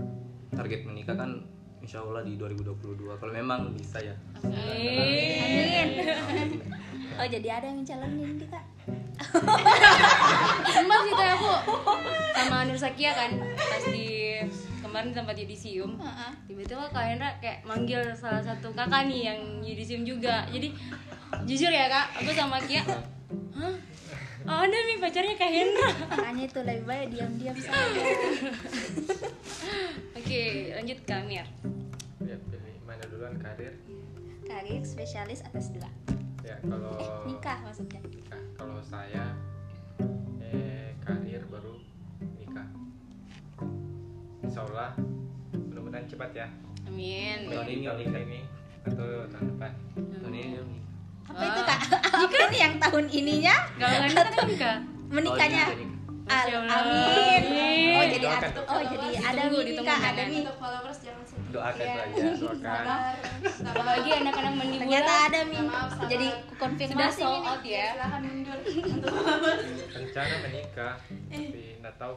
target 0.54 0.86
menikah 0.86 1.16
kan 1.18 1.42
insya 1.82 2.00
Allah 2.02 2.24
di 2.24 2.38
2022 2.38 3.18
kalau 3.18 3.32
memang 3.34 3.74
bisa 3.74 3.98
ya. 4.00 4.14
Amin. 4.42 5.88
Oh 7.16 7.24
jadi 7.24 7.48
ada 7.48 7.66
yang 7.72 7.80
calonin 7.80 8.36
nih 8.36 8.48
sempat 10.66 10.98
sih 11.02 11.14
tay 11.14 11.28
aku 11.32 11.50
sama 12.32 12.56
Nur 12.64 12.78
Sakia 12.78 13.10
kan 13.12 13.30
pas 13.56 13.84
di 13.88 14.38
kemarin 14.80 15.10
tempat 15.10 15.36
yudisium 15.36 15.98
Heeh. 15.98 16.30
tiba-tiba 16.46 16.84
kak 16.88 17.04
Hendra 17.04 17.30
kayak 17.38 17.62
manggil 17.62 18.00
salah 18.12 18.40
satu 18.40 18.70
kakak 18.72 19.08
nih 19.08 19.32
yang 19.32 19.40
yudisium 19.60 20.02
juga. 20.02 20.46
Jadi 20.48 20.72
jujur 21.44 21.68
ya 21.68 21.86
kak 21.86 22.22
aku 22.22 22.30
sama 22.32 22.56
Kia 22.62 22.80
hah? 23.52 23.74
Ada 24.46 24.78
nih 24.78 24.96
pacarnya 25.02 25.34
kak 25.34 25.50
Hendra. 25.50 25.90
Makanya 26.06 26.42
itu 26.46 26.60
lebih 26.62 26.84
baik 26.86 27.06
diam-diam 27.10 27.56
saja. 27.58 28.02
Oke 30.16 30.42
lanjut 30.74 30.98
kak 31.04 31.22
Mir 31.26 31.46
ya 32.22 32.36
pilih 32.40 32.76
mana 32.82 33.04
duluan 33.06 33.36
karir? 33.38 33.74
Karir 34.42 34.82
spesialis 34.82 35.42
atas 35.42 35.70
dua. 35.70 35.90
Ya 36.46 36.56
kalau 36.62 36.94
Eh 36.96 37.10
nikah 37.26 37.58
maksudnya. 37.62 37.98
nikah. 38.06 38.42
Kalau 38.54 38.78
saya 38.80 39.34
karir 41.36 41.52
baru 41.52 41.76
nikah 42.40 42.64
insya 44.40 44.64
Allah 44.64 44.96
mudah-mudahan 45.52 46.08
cepat 46.08 46.32
ya 46.32 46.48
amin 46.88 47.44
Tahun 47.44 47.68
ini, 47.68 47.84
tahun 47.84 48.08
tahun 48.08 48.24
ini 48.24 48.40
atau 48.88 49.06
tahun 49.28 49.44
depan 49.52 49.72
tahun 50.16 50.32
ini. 50.32 50.80
Apa 51.28 51.42
itu 51.44 51.60
kak? 51.60 51.78
Apa 51.92 52.36
ini 52.48 52.56
yang 52.56 52.74
tahun 52.80 53.04
ininya? 53.12 53.56
kalau 53.76 53.92
nggak 53.92 54.08
nikah 54.08 54.24
kan 54.24 54.44
nikah 54.48 54.76
Menikahnya? 55.12 55.64
Oh, 55.68 56.32
Al-. 56.32 56.48
Amin. 56.66 57.42
Oh 57.92 58.04
jadi 58.08 58.24
Doakan. 58.26 58.50
ada, 58.50 58.60
oh 58.66 58.82
jadi 58.82 59.06
ada 59.20 59.42
kak, 59.84 59.98
ada 60.00 60.08
jangan. 60.08 60.26
nih. 60.26 60.40
untuk 60.40 60.56
followers 60.56 60.98
jangan 61.04 61.22
sedih 61.22 61.50
doakan 61.52 61.84
Iya. 61.84 61.94
saja 62.16 62.30
doakan 62.40 62.84
apalagi 63.66 64.08
mendibula 64.08 64.35
Ternyata 64.96 65.28
ada 65.28 65.44
nih. 65.44 65.60
Maaf, 65.60 65.92
salah. 65.92 66.08
Jadi 66.08 66.28
sudah 66.32 66.56
konfirmasi 66.56 67.20
sold 67.20 67.36
ini. 67.36 67.44
out 67.52 67.60
ya. 67.68 67.92
Silahkan 67.92 68.24
mundur. 68.24 68.56
Rencana 70.00 70.36
menikah 70.40 70.96
tapi 71.28 71.76
nggak 71.84 71.94
tahu. 72.00 72.16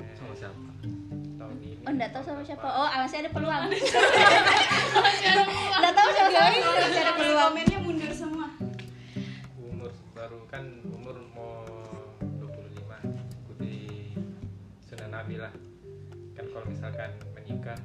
Eh, 0.00 0.16
sama 0.16 0.32
siapa? 0.32 0.56
tahun 1.36 1.60
ini 1.60 1.84
Oh 1.84 1.92
enggak 1.92 2.08
tahu 2.16 2.24
sama 2.24 2.40
siapa. 2.40 2.64
Oh 2.64 2.88
masih 2.88 3.20
ada 3.20 3.28
peluang. 3.36 3.68
Enggak 3.68 3.84
tahu 5.92 6.08
siapa. 6.16 6.32
siapa. 6.32 6.56
Masih 6.56 7.04
ada 7.04 7.12
peluang. 7.20 7.52
komennya 7.52 7.84
mundur 7.84 8.08
semua. 8.16 8.48
Umur 9.60 9.92
baru 10.16 10.40
kan 10.48 10.64
umur 10.88 11.20
mau 11.36 11.68
25 12.40 12.80
ikuti 13.44 14.08
sunnah 14.88 15.12
nabi 15.12 15.36
lah. 15.36 15.52
Kan 16.32 16.48
kalau 16.48 16.64
misalkan 16.64 17.12
menikah 17.36 17.76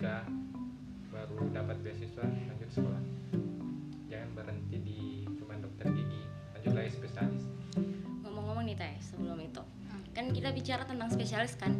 menikah 0.00 0.24
baru 1.12 1.52
dapat 1.52 1.76
beasiswa 1.84 2.24
lanjut 2.24 2.72
sekolah. 2.72 3.04
Jangan 4.08 4.32
berhenti 4.32 4.76
di 4.80 5.28
cuma 5.36 5.60
dokter 5.60 5.92
gigi 5.92 6.24
lanjut 6.56 6.72
lagi 6.72 6.90
spesialis. 6.96 7.44
Ngomong-ngomong 8.24 8.64
nih 8.64 8.80
Teh 8.80 8.96
sebelum 9.04 9.36
itu. 9.44 9.60
Kan 10.16 10.32
kita 10.32 10.56
bicara 10.56 10.88
tentang 10.88 11.12
spesialis 11.12 11.52
kan? 11.52 11.76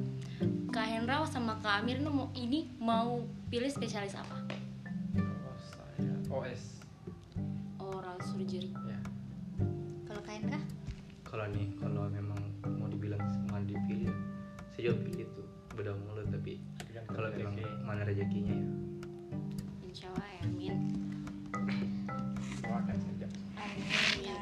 Kak 0.68 0.84
Hendra 0.84 1.24
sama 1.32 1.64
Kak 1.64 1.80
Amir 1.80 1.96
ini 1.96 2.12
mau, 2.12 2.28
ini 2.36 2.60
mau 2.76 3.24
pilih 3.48 3.72
spesialis 3.72 4.12
apa? 4.12 4.36
kalau 5.16 5.56
saya 5.72 6.12
OS 6.28 6.84
Oral 7.80 8.20
surgery. 8.20 8.76
Ya. 8.84 9.00
Kalau 10.04 10.20
kain 10.28 10.44
kah? 10.44 10.60
kalau 11.24 11.48
nih 11.56 11.72
kalau 11.80 12.04
memang 12.12 12.36
mau 12.68 12.84
dibilang 12.84 13.22
mau 13.48 13.64
dipilih 13.64 14.12
saya 14.76 14.92
juga 14.92 15.08
pilih 15.08 15.24
itu 15.24 15.42
beda 15.72 15.94
mulut 15.94 16.28
tapi 16.28 16.58
kalau 17.20 17.36
memang 17.36 17.60
mana 17.84 18.00
rezekinya 18.08 18.56
ya? 18.56 18.66
Insya 19.84 20.08
Allah 20.08 20.28
ya 20.32 20.40
amin. 20.48 20.76
Doakan 22.64 22.96
saja. 22.96 23.26
Ya. 24.24 24.40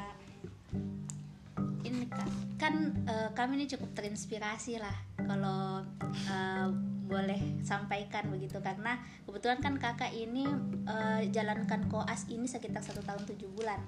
Ini 1.83 2.07
kan 2.55 2.95
eh, 3.03 3.29
kami 3.35 3.59
ini 3.59 3.65
cukup 3.67 3.91
terinspirasi 3.99 4.79
lah 4.79 4.95
kalau 5.19 5.83
eh, 6.07 6.67
boleh 7.03 7.59
sampaikan 7.67 8.31
begitu. 8.31 8.63
Karena 8.63 8.95
kebetulan 9.27 9.59
kan 9.59 9.75
kakak 9.75 10.15
ini 10.15 10.47
eh, 10.87 11.27
jalankan 11.35 11.83
koas 11.91 12.31
ini 12.31 12.47
sekitar 12.47 12.79
satu 12.79 13.03
tahun 13.03 13.27
tujuh 13.27 13.59
bulan 13.59 13.83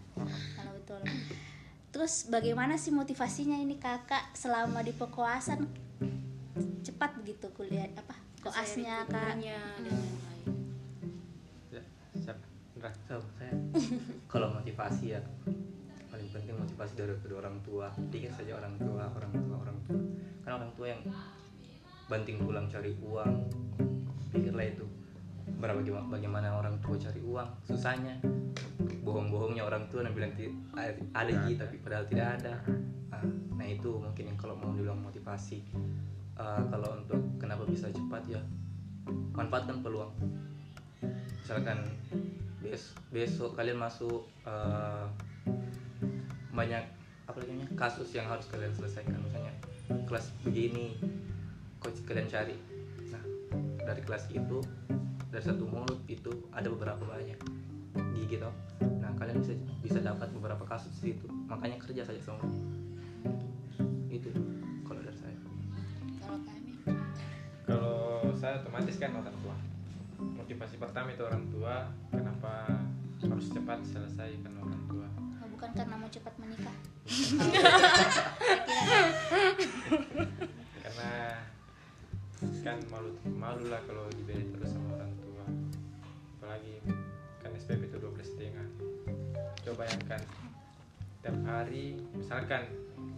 kalau 0.59 0.75
betul. 0.75 0.99
Terus 1.95 2.27
bagaimana 2.27 2.75
sih 2.75 2.91
motivasinya 2.91 3.55
ini 3.55 3.79
kakak 3.79 4.35
selama 4.35 4.83
di 4.83 4.91
pekoasan 4.91 5.63
cepat 6.83 7.15
begitu 7.23 7.47
kuliah 7.55 7.87
apa 7.87 8.20
koasnya 8.41 9.05
kak? 9.05 9.37
Dan 9.37 9.93
lain-lain. 9.93 10.49
Ya 11.69 11.81
saya. 13.37 13.53
Kalau 14.31 14.47
motivasi 14.57 15.13
ya 15.13 15.21
paling 16.11 16.27
penting 16.33 16.57
motivasi 16.57 16.93
dari 16.97 17.13
kedua 17.21 17.45
orang 17.45 17.57
tua. 17.61 17.87
Dikit 18.09 18.33
saja 18.33 18.57
orang 18.57 18.75
tua 18.81 19.05
orang 19.13 19.31
tua 19.31 19.55
orang 19.61 19.77
tua. 19.85 20.01
Kan 20.41 20.51
orang 20.57 20.71
tua 20.73 20.87
yang 20.89 21.01
banting 22.09 22.37
tulang 22.41 22.65
cari 22.65 22.91
uang. 22.97 23.33
Pikirlah 24.33 24.67
itu. 24.67 24.85
Berapa 25.61 25.77
bagaimana, 25.77 26.05
bagaimana 26.09 26.47
orang 26.57 26.75
tua 26.81 26.97
cari 26.97 27.21
uang? 27.21 27.49
Susahnya. 27.69 28.17
Bohong-bohongnya 29.05 29.65
orang 29.65 29.85
tua 29.89 30.05
dan 30.05 30.13
bilang 30.17 30.33
"Ti- 30.33 30.53
ada 31.13 31.31
ji 31.45 31.57
tapi 31.57 31.77
padahal 31.81 32.05
tidak 32.09 32.27
ada. 32.41 32.53
Nah, 33.11 33.23
nah 33.57 33.67
itu 33.67 33.91
mungkin 33.97 34.33
yang 34.33 34.37
kalau 34.39 34.57
mau 34.57 34.73
dibilang 34.73 35.01
motivasi 35.01 35.61
Eh, 36.41 36.63
kalau 36.73 36.89
untuk 36.97 37.21
kenapa 37.37 37.69
bisa 37.69 37.85
cepat 37.93 38.25
ya 38.25 38.41
manfaatkan 39.37 39.85
peluang. 39.85 40.09
Misalkan 41.37 41.85
bes 42.61 42.97
besok 43.13 43.53
kalian 43.53 43.77
masuk 43.77 44.25
eh, 44.49 45.05
banyak 46.49 46.83
apa 47.29 47.37
namanya 47.45 47.69
kasus 47.77 48.09
yang 48.17 48.25
harus 48.25 48.49
kalian 48.49 48.73
selesaikan. 48.73 49.21
Misalnya 49.21 49.53
kelas 50.09 50.33
begini 50.41 50.97
coach 51.77 52.01
kalian 52.09 52.25
cari. 52.25 52.57
Nah 53.13 53.23
dari 53.85 54.01
kelas 54.01 54.25
itu 54.33 54.65
dari 55.29 55.43
satu 55.45 55.69
mulut 55.69 56.01
itu 56.09 56.49
ada 56.51 56.67
beberapa 56.67 57.05
banyak 57.05 57.37
gigi 58.15 58.39
toh 58.39 58.51
nah 59.03 59.11
kalian 59.19 59.43
bisa 59.43 59.53
bisa 59.83 59.99
dapat 59.99 60.33
beberapa 60.33 60.65
kasus 60.65 60.89
di 61.05 61.13
situ. 61.13 61.29
Makanya 61.45 61.77
kerja 61.77 62.01
saja 62.01 62.17
semua 62.17 62.49
itu 64.11 64.27
saya 68.41 68.57
otomatis 68.57 68.97
kan 68.97 69.13
orang 69.13 69.37
tua. 69.45 69.53
Motivasi 70.17 70.81
pertama 70.81 71.13
itu 71.13 71.21
orang 71.21 71.45
tua 71.53 71.85
kenapa 72.09 72.73
harus 73.21 73.53
cepat 73.53 73.85
selesaikan 73.85 74.57
orang 74.57 74.81
tua? 74.89 75.05
Oh, 75.45 75.47
bukan 75.53 75.69
karena 75.77 75.93
mau 75.93 76.09
cepat 76.09 76.33
menikah. 76.41 76.73
Karena 80.81 81.37
kan 82.65 82.81
malu 82.89 83.13
malu 83.29 83.69
lah 83.69 83.77
kalau 83.85 84.09
dibeli 84.09 84.49
terus 84.57 84.73
sama 84.73 84.97
orang 84.97 85.13
tua. 85.21 85.45
Apalagi 86.41 86.81
kan 87.45 87.53
SPP 87.53 87.93
itu 87.93 88.01
12 88.01 88.25
setengah. 88.25 88.65
Coba 89.61 89.85
bayangkan 89.85 90.21
tiap 91.21 91.37
hari 91.45 91.93
misalkan 92.17 92.65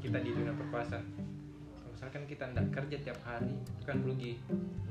kita 0.04 0.20
di 0.20 0.36
dunia 0.36 0.52
perkuasaan 0.52 1.24
misalkan 2.04 2.28
kita 2.28 2.52
tidak 2.52 2.68
kerja 2.76 2.98
tiap 3.00 3.20
hari 3.24 3.56
itu 3.56 3.84
kan 3.88 3.98
rugi. 4.04 4.36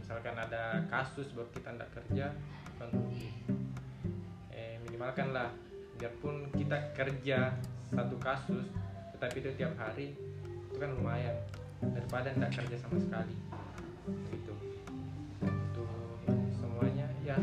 Misalkan 0.00 0.32
ada 0.32 0.80
kasus 0.88 1.28
baru 1.36 1.44
kita 1.52 1.76
tidak 1.76 1.90
kerja 1.92 2.32
itu 2.32 2.76
kan 2.80 2.88
rugi. 2.88 3.28
Eh, 4.48 4.80
minimalkan 4.88 5.36
lah 5.36 5.52
biarpun 6.00 6.48
kita 6.56 6.96
kerja 6.96 7.52
satu 7.92 8.16
kasus 8.16 8.64
tetapi 9.12 9.44
itu 9.44 9.52
tiap 9.60 9.76
hari 9.76 10.16
itu 10.72 10.76
kan 10.80 10.88
lumayan. 10.96 11.36
Daripada 11.84 12.32
tidak 12.32 12.48
kerja 12.64 12.80
sama 12.80 12.96
sekali. 12.96 13.36
Gitu. 14.32 14.54
Untuk 15.44 15.92
semuanya 16.56 17.12
ya 17.20 17.36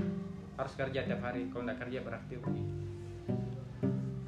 harus 0.58 0.74
kerja 0.74 1.06
tiap 1.06 1.22
hari. 1.22 1.46
Kalau 1.54 1.70
tidak 1.70 1.78
kerja 1.86 2.02
berarti 2.02 2.34
rugi. 2.42 2.66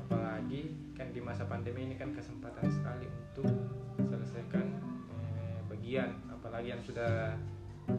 Apalagi 0.05 0.61
kan 0.93 1.09
di 1.09 1.17
masa 1.17 1.49
pandemi 1.49 1.89
ini 1.89 1.97
kan 1.97 2.13
kesempatan 2.13 2.69
sekali 2.69 3.09
untuk 3.09 3.49
selesaikan 4.05 4.91
bagian 5.91 6.15
apalagi 6.31 6.71
yang 6.71 6.79
sudah 6.87 7.35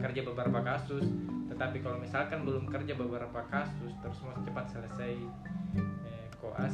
kerja 0.01 0.25
beberapa 0.25 0.65
kasus 0.65 1.05
tetapi 1.45 1.77
kalau 1.77 2.01
misalkan 2.01 2.41
belum 2.41 2.65
kerja 2.65 2.97
beberapa 2.97 3.45
kasus 3.53 3.93
terus 4.01 4.17
mau 4.25 4.33
cepat 4.41 4.65
selesai 4.65 5.13
eh, 6.09 6.25
koas 6.41 6.73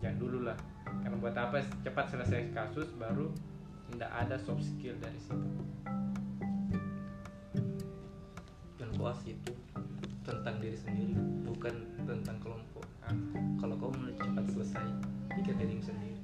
jangan 0.00 0.16
dulu 0.16 0.48
lah. 0.48 0.56
Karena 1.04 1.20
buat 1.20 1.36
apa 1.36 1.60
cepat 1.84 2.16
selesai 2.16 2.48
kasus 2.56 2.88
baru 2.96 3.28
tidak 3.92 4.08
ada 4.08 4.40
soft 4.40 4.64
skill 4.64 4.96
dari 5.04 5.20
situ. 5.20 5.52
Dan 8.80 8.88
koas 8.96 9.20
itu 9.28 9.52
tentang 10.24 10.64
diri 10.64 10.80
sendiri 10.80 11.12
bukan 11.44 11.76
tentang 12.08 12.40
kelompok. 12.40 12.88
Ah, 13.04 13.12
kalau 13.60 13.76
kau 13.76 13.92
mau 13.92 14.08
cepat 14.16 14.48
selesai 14.48 14.86
pikir 15.36 15.60
dirimu 15.60 15.84
sendiri 15.84 16.19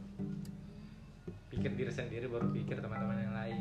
pikir 1.67 1.83
diri 1.83 1.91
sendiri 1.91 2.27
baru 2.31 2.47
pikir 2.55 2.79
teman-teman 2.79 3.19
yang 3.19 3.35
lain. 3.35 3.59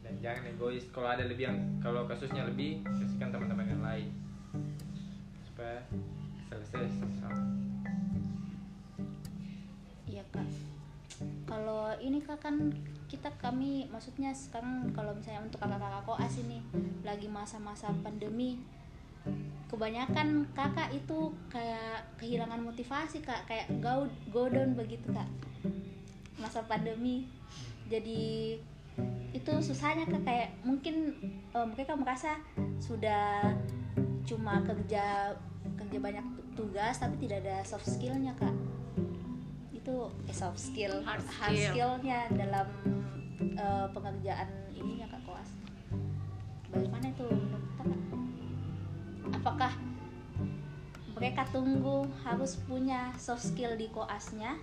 Dan 0.00 0.16
jangan 0.24 0.48
egois 0.48 0.88
kalau 0.96 1.12
ada 1.12 1.28
lebih 1.28 1.44
yang 1.44 1.60
kalau 1.84 2.08
kasusnya 2.08 2.48
lebih 2.48 2.80
kasihkan 2.88 3.28
teman-teman 3.28 3.68
yang 3.68 3.82
lain. 3.84 4.08
Supaya 5.44 5.84
selesai 6.48 6.88
sama 7.20 7.36
Iya 10.08 10.24
kak. 10.32 10.48
Kalau 11.44 11.92
ini 12.00 12.16
kak 12.24 12.40
kan 12.40 12.72
kita 13.12 13.28
kami 13.36 13.92
maksudnya 13.92 14.32
sekarang 14.32 14.88
kalau 14.96 15.12
misalnya 15.12 15.44
untuk 15.44 15.60
kakak-kakak 15.60 16.08
koas 16.08 16.40
ini 16.40 16.64
lagi 17.04 17.28
masa-masa 17.28 17.92
pandemi 18.00 18.56
kebanyakan 19.68 20.48
kakak 20.56 20.96
itu 20.96 21.28
kayak 21.52 22.08
kehilangan 22.16 22.64
motivasi 22.64 23.20
kak. 23.20 23.44
Kayak 23.44 23.68
go 23.84 24.08
go 24.32 24.48
down 24.48 24.72
begitu 24.72 25.12
kak 25.12 25.28
masa 26.42 26.66
pandemi. 26.66 27.30
Jadi 27.86 28.58
itu 29.32 29.52
susahnya 29.62 30.04
kak. 30.10 30.26
Kayak 30.26 30.50
mungkin 30.66 31.14
eh, 31.54 31.66
mereka 31.70 31.94
merasa 31.94 32.36
sudah 32.82 33.54
cuma 34.26 34.62
kerja 34.66 35.34
kerja 35.78 35.98
banyak 35.98 36.26
tugas 36.58 36.98
tapi 36.98 37.16
tidak 37.22 37.46
ada 37.46 37.62
soft 37.62 37.86
skillnya 37.86 38.34
kak. 38.34 38.52
Itu 39.70 40.10
eh, 40.26 40.34
soft 40.34 40.58
skill 40.58 41.00
Hard 41.06 41.22
hard 41.30 41.54
skill. 41.54 41.70
skillnya 41.70 42.26
dalam 42.34 42.66
eh, 43.40 43.86
pengerjaan 43.94 44.48
ininya 44.74 45.06
kak 45.08 45.22
koas 45.22 45.62
bagaimana 46.72 47.06
itu 47.12 47.26
menurut 47.28 47.64
kakak? 47.76 48.00
Apakah 49.32 49.72
mereka 51.12 51.42
tunggu 51.52 52.08
harus 52.24 52.58
punya 52.66 53.12
soft 53.20 53.44
skill 53.44 53.76
di 53.76 53.86
koasnya 53.92 54.56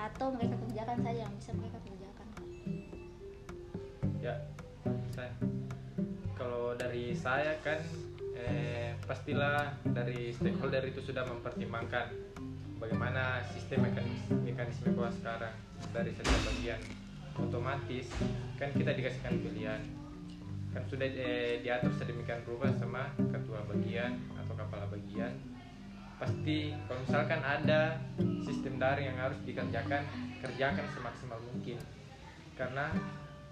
atau 0.00 0.32
mereka 0.32 0.56
kerjakan 0.64 0.98
saja 1.04 1.20
yang 1.28 1.34
bisa 1.36 1.52
mereka 1.52 1.78
kerjakan. 1.84 2.26
Ya 4.24 4.34
saya. 5.12 5.32
Kalau 6.40 6.72
dari 6.72 7.12
saya 7.12 7.60
kan 7.60 7.76
eh, 8.32 8.96
pastilah 9.04 9.76
dari 9.92 10.32
stakeholder 10.32 10.88
itu 10.88 11.04
sudah 11.04 11.28
mempertimbangkan 11.28 12.16
bagaimana 12.80 13.44
sistem 13.52 13.84
mekanisme, 13.84 14.40
mekanisme 14.40 14.96
kuas 14.96 15.12
sekarang. 15.20 15.52
Dari 15.92 16.16
setiap 16.16 16.40
bagian 16.48 16.80
otomatis 17.36 18.08
kan 18.56 18.72
kita 18.72 18.96
dikasihkan 18.96 19.36
pilihan. 19.44 19.80
Kan 20.72 20.82
sudah 20.88 21.04
eh, 21.12 21.60
diatur 21.60 21.92
sedemikian 22.00 22.40
rupa 22.48 22.72
sama 22.80 23.12
ketua 23.18 23.60
bagian 23.68 24.16
atau 24.40 24.54
kepala 24.56 24.88
bagian 24.88 25.59
pasti 26.20 26.76
kalau 26.84 27.00
misalkan 27.00 27.40
ada 27.40 27.96
sistem 28.44 28.76
daring 28.76 29.08
yang 29.08 29.18
harus 29.18 29.40
dikerjakan 29.48 30.04
kerjakan 30.44 30.84
semaksimal 30.92 31.40
mungkin. 31.48 31.80
Karena 32.52 32.92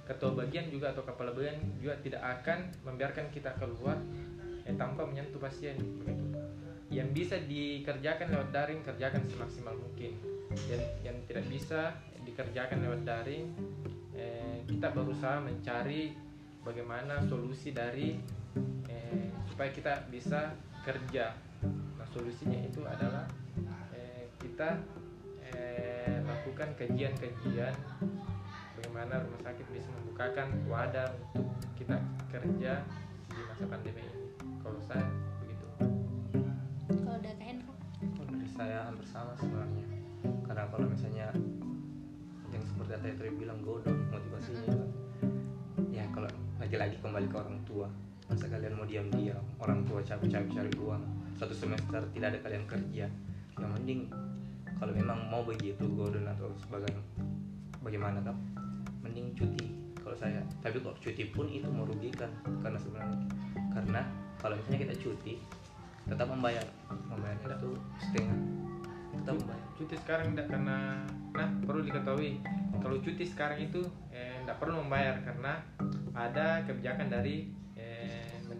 ketua 0.04 0.36
bagian 0.36 0.68
juga 0.68 0.92
atau 0.92 1.00
kepala 1.00 1.32
bagian 1.32 1.56
juga 1.80 1.96
tidak 2.04 2.20
akan 2.20 2.68
membiarkan 2.84 3.32
kita 3.32 3.56
keluar 3.56 3.96
eh, 4.68 4.76
tanpa 4.76 5.08
menyentuh 5.08 5.40
pasien 5.40 5.80
yang 6.92 7.08
bisa 7.12 7.40
dikerjakan 7.40 8.32
lewat 8.36 8.48
daring 8.52 8.80
kerjakan 8.84 9.24
semaksimal 9.24 9.72
mungkin. 9.72 10.20
Dan 10.68 10.80
yang 11.04 11.16
tidak 11.24 11.44
bisa 11.48 11.96
dikerjakan 12.24 12.84
lewat 12.84 13.00
daring 13.08 13.48
eh, 14.12 14.60
kita 14.68 14.92
berusaha 14.92 15.40
mencari 15.40 16.12
bagaimana 16.60 17.24
solusi 17.24 17.72
dari 17.72 18.20
eh, 18.92 19.32
supaya 19.48 19.72
kita 19.72 20.04
bisa 20.12 20.52
kerja 20.84 21.47
nah 21.98 22.06
solusinya 22.14 22.58
itu 22.62 22.80
adalah 22.86 23.26
eh, 23.92 24.30
kita 24.38 24.78
eh, 25.50 26.22
lakukan 26.22 26.72
kajian-kajian 26.78 27.74
bagaimana 28.78 29.20
rumah 29.26 29.42
sakit 29.42 29.66
bisa 29.74 29.90
membukakan 30.00 30.48
wadah 30.70 31.10
untuk 31.34 31.50
kita 31.74 31.98
kerja 32.30 32.86
di 33.28 33.40
masa 33.50 33.64
pandemi 33.66 34.02
ini. 34.06 34.26
Kalau 34.62 34.80
saya 34.86 35.04
begitu. 35.42 35.66
Kalau 37.02 37.18
kak 37.18 37.36
Kalau 37.98 38.26
dari 38.30 38.48
saya 38.54 38.86
hampir 38.86 39.06
sama 39.10 39.34
sebenarnya. 39.36 39.86
Karena 40.46 40.64
kalau 40.70 40.86
misalnya 40.86 41.28
yang 42.48 42.64
seperti 42.64 42.92
yang 42.96 43.18
tadi 43.20 43.32
bilang 43.36 43.60
godong 43.60 43.98
motivasinya 44.08 44.72
ya 45.92 46.04
kalau 46.16 46.28
lagi-lagi 46.56 46.96
kembali 47.04 47.26
ke 47.28 47.36
orang 47.36 47.58
tua 47.68 47.88
masa 48.28 48.44
kalian 48.46 48.76
mau 48.76 48.84
diam-diam? 48.84 49.40
Orang 49.56 49.88
tua 49.88 50.04
capek-capek 50.04 50.52
cari 50.52 50.72
uang. 50.76 51.02
Satu 51.40 51.56
semester 51.56 52.04
tidak 52.12 52.36
ada 52.36 52.38
kalian 52.44 52.64
kerja. 52.68 53.08
Yang 53.56 53.70
mending 53.80 54.00
kalau 54.78 54.92
memang 54.94 55.18
mau 55.32 55.42
begitu 55.42 55.82
godon 55.96 56.28
atau 56.28 56.52
sebagai 56.60 56.92
bagaimana 57.82 58.22
kan 58.22 58.36
mending 59.00 59.32
cuti 59.32 59.72
kalau 59.96 60.14
saya. 60.14 60.44
Tapi 60.60 60.78
kok 60.84 61.00
cuti 61.00 61.32
pun 61.32 61.48
itu 61.48 61.66
merugikan. 61.72 62.28
Karena 62.60 62.78
sebenarnya 62.78 63.18
karena 63.72 64.00
kalau 64.38 64.54
misalnya 64.60 64.80
kita 64.86 64.94
cuti 65.00 65.34
tetap 66.04 66.28
membayar. 66.28 66.64
Membayarnya 67.08 67.56
itu 67.56 67.72
setengah. 67.96 68.38
Tetap 69.16 69.34
membayar. 69.40 69.66
cuti 69.78 69.94
sekarang 69.94 70.34
tidak 70.34 70.46
karena 70.52 71.00
nah 71.32 71.48
perlu 71.64 71.80
diketahui. 71.80 72.44
Kalau 72.78 72.96
cuti 73.02 73.24
sekarang 73.24 73.58
itu 73.62 73.82
eh, 74.12 74.42
tidak 74.44 74.58
perlu 74.60 74.84
membayar 74.84 75.18
karena 75.22 75.58
ada 76.14 76.62
kebijakan 76.66 77.10
dari 77.10 77.57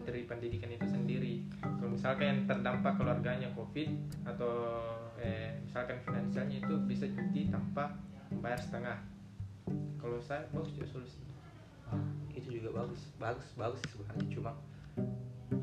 Menteri 0.09 0.25
Pendidikan 0.25 0.73
itu 0.73 0.89
sendiri. 0.89 1.45
Kalau 1.61 1.93
misalkan 1.93 2.25
yang 2.25 2.41
terdampak 2.49 2.97
keluarganya 2.97 3.53
COVID 3.53 3.93
atau 4.25 4.81
eh, 5.21 5.53
misalkan 5.61 6.01
finansialnya 6.01 6.65
itu 6.65 6.81
bisa 6.89 7.05
cuti 7.13 7.53
tanpa 7.53 7.93
membayar 8.33 8.57
setengah. 8.57 9.05
Kalau 10.01 10.17
saya 10.25 10.49
bagus 10.49 10.73
juga 10.73 10.89
solusi. 10.97 11.21
Ah, 11.93 12.01
itu 12.33 12.57
juga 12.57 12.73
bagus. 12.81 13.13
Bagus 13.21 13.53
bagus 13.53 13.85
sih 13.85 14.01
sebenarnya. 14.01 14.25
Cuma 14.33 14.51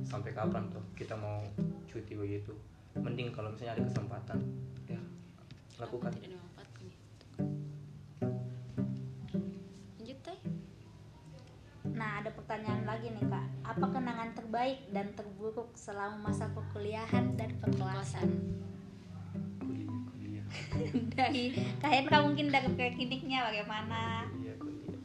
sampai 0.05 0.29
kapan 0.29 0.69
tuh 0.69 0.85
kita 0.93 1.17
mau 1.17 1.41
cuti 1.89 2.13
begitu? 2.13 2.53
Mending 3.01 3.33
kalau 3.33 3.49
misalnya 3.49 3.81
ada 3.81 3.89
kesempatan 3.89 4.45
ya 4.85 5.01
lakukan 5.81 6.13
Nah, 12.05 12.21
ada 12.21 12.29
pertanyaan 12.29 12.85
lagi 12.85 13.09
nih 13.09 13.25
Kak. 13.25 13.45
Apa 13.65 13.85
kenangan 13.89 14.29
terbaik 14.37 14.93
dan 14.93 15.09
terburuk 15.17 15.73
selama 15.73 16.29
masa 16.29 16.45
perkuliahan 16.53 17.33
dan 17.33 17.57
kuliah 17.57 18.05
kuliah. 20.13 20.45
Dari 21.17 21.57
Kak 21.81 21.89
Hendra 21.89 22.21
mungkin 22.21 22.53
dari 22.53 22.93
kliniknya 22.93 23.49
bagaimana? 23.49 24.29
kuliah 24.29 24.53
kuliah. 24.61 25.01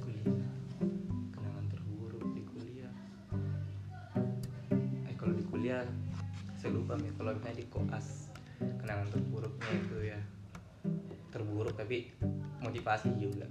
Kuliah. 0.00 0.48
Kenangan 1.36 1.64
terburuk 1.68 2.24
di 2.32 2.42
kuliah. 2.48 2.94
Eh 5.12 5.14
kalau 5.20 5.36
di 5.36 5.44
kuliah 5.44 5.84
saya 6.56 6.72
lupa 6.72 6.96
nih 6.96 7.12
kalau 7.20 7.36
misalnya 7.36 7.60
di 7.60 7.66
koas 7.68 8.32
kenangan 8.80 9.12
terburuknya 9.12 9.70
itu 9.76 9.96
ya. 10.08 10.20
Terburuk 11.28 11.76
tapi 11.76 12.16
motivasi 12.64 13.12
juga. 13.20 13.44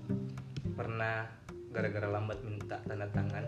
Pernah 0.74 1.45
gara-gara 1.76 2.08
lambat 2.08 2.40
minta 2.48 2.80
tanda 2.88 3.04
tangan 3.12 3.44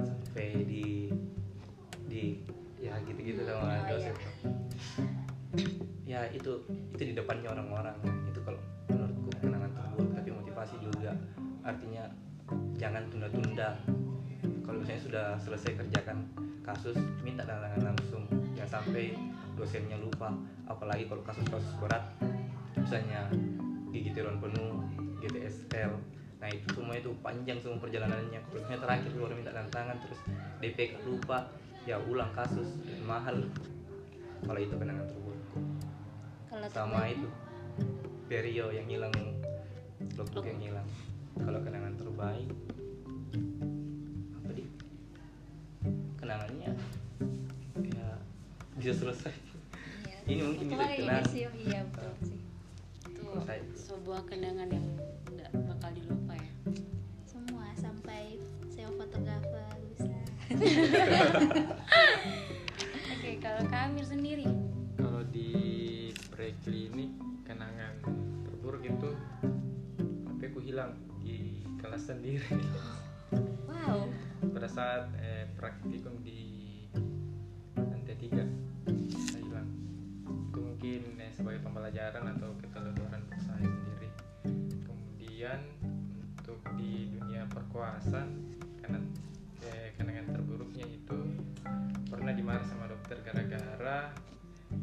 sampai 0.00 0.64
di 0.64 1.12
di 2.08 2.40
ya 2.80 2.96
gitu-gitu 3.04 3.44
sama 3.44 3.76
Oh, 3.76 3.84
dosen 3.92 4.16
ya 6.08 6.24
itu 6.32 6.64
itu 6.96 7.02
di 7.12 7.14
depannya 7.18 7.52
orang-orang. 7.52 7.96
Itu 8.32 8.40
kalau 8.40 8.60
menurutku 8.88 9.28
kenangan 9.44 9.70
terburuk 9.76 10.10
tapi 10.16 10.30
motivasi 10.32 10.76
juga. 10.80 11.12
Artinya 11.66 12.08
jangan 12.80 13.04
tunda-tunda. 13.12 13.76
Kalau 14.64 14.78
misalnya 14.80 15.02
sudah 15.02 15.26
selesai 15.42 15.76
kerjakan 15.76 16.24
kasus 16.64 16.96
minta 17.20 17.44
tanda 17.44 17.68
tangan 17.68 17.92
langsung. 17.92 18.24
Ya 18.56 18.64
sampai 18.64 19.12
dosennya 19.58 20.00
lupa. 20.00 20.32
Apalagi 20.64 21.10
kalau 21.10 21.20
kasus-kasus 21.26 21.76
berat 21.82 22.08
misalnya 22.78 23.28
gigi 23.90 24.14
tiruan 24.14 24.38
penuh 24.38 24.80
GTSL 25.20 26.15
nah 26.36 26.48
itu 26.52 26.66
semua 26.76 26.94
itu 26.96 27.10
panjang 27.24 27.58
semua 27.60 27.80
perjalanannya. 27.80 28.40
Misalnya 28.52 28.78
terakhir 28.82 29.10
baru 29.16 29.34
minta 29.34 29.52
tanda 29.52 29.70
tangan 29.72 29.96
terus 30.04 30.20
DPK 30.60 31.04
lupa. 31.04 31.48
Ya 31.86 32.02
ulang 32.02 32.34
kasus 32.34 32.66
dan 32.82 32.98
mahal. 33.06 33.46
Kalau 34.42 34.58
itu 34.58 34.74
kenangan 34.74 35.06
terburukku 35.06 35.62
kalau 36.56 36.72
sama 36.72 37.04
itu 37.12 37.28
Perio 38.32 38.72
yang 38.72 38.88
hilang 38.88 39.12
logbook 40.16 40.48
yang 40.48 40.56
hilang. 40.56 40.88
Kalau 41.36 41.60
kenangan 41.60 41.92
terbaik 42.00 42.48
apa 44.40 44.50
di 44.56 44.64
kenangannya 46.16 46.72
ya 47.92 48.08
bisa 48.80 48.92
selesai. 48.96 49.36
Iya. 50.08 50.18
ini 50.32 50.42
mungkin 50.48 50.64
bisa 50.72 50.84
dikenang. 50.96 51.22
ini 51.22 51.28
sih, 51.28 51.42
iya 51.68 51.80
betul 51.92 52.12
sih. 52.24 52.40
Itu 53.04 53.22
sebuah 53.76 54.24
kenangan 54.24 54.68
yang 54.72 54.86
tidak 55.28 55.50
bakal 55.60 55.90
dilupa 55.92 56.15
semua 56.15 56.15
saya 58.86 59.02
fotografer 59.02 59.66
bisa. 59.90 60.14
Oke 63.18 63.30
kalau 63.42 63.62
Kak 63.66 63.82
Amir 63.90 64.06
sendiri? 64.06 64.46
Kalau 64.94 65.26
di 65.26 65.50
preklinik 66.30 67.10
kenangan 67.42 67.98
terburuk 68.46 68.86
itu 68.86 69.10
HP 70.30 70.40
ku 70.54 70.62
hilang 70.62 70.94
di 71.18 71.66
kelas 71.82 72.14
sendiri. 72.14 72.46
Wow. 73.66 74.06
Pada 74.54 74.70
saat 74.70 75.10
eh, 75.18 75.50
praktikum 75.58 76.22
di 76.22 76.86
lantai 77.74 78.14
tiga 78.18 78.46
saya 79.14 79.42
hilang. 79.42 79.68
Itu 80.50 80.58
mungkin 80.62 81.18
eh, 81.18 81.30
sebagai 81.34 81.62
pembelajaran 81.66 82.38
atau 82.38 82.54
keteledoran 82.62 83.26
untuk 83.26 83.42
saya 83.42 83.66
sendiri. 83.66 84.10
Kemudian 84.86 85.58
untuk 86.38 86.58
di 86.78 87.10
dunia 87.14 87.46
perkuasaan 87.50 88.55
karena 88.86 89.02
eh, 89.66 89.90
kenangan 89.98 90.30
terburuknya 90.30 90.86
itu. 90.86 91.18
Pernah 92.06 92.30
dimarah 92.38 92.62
sama 92.62 92.86
dokter 92.86 93.18
gara-gara 93.26 94.14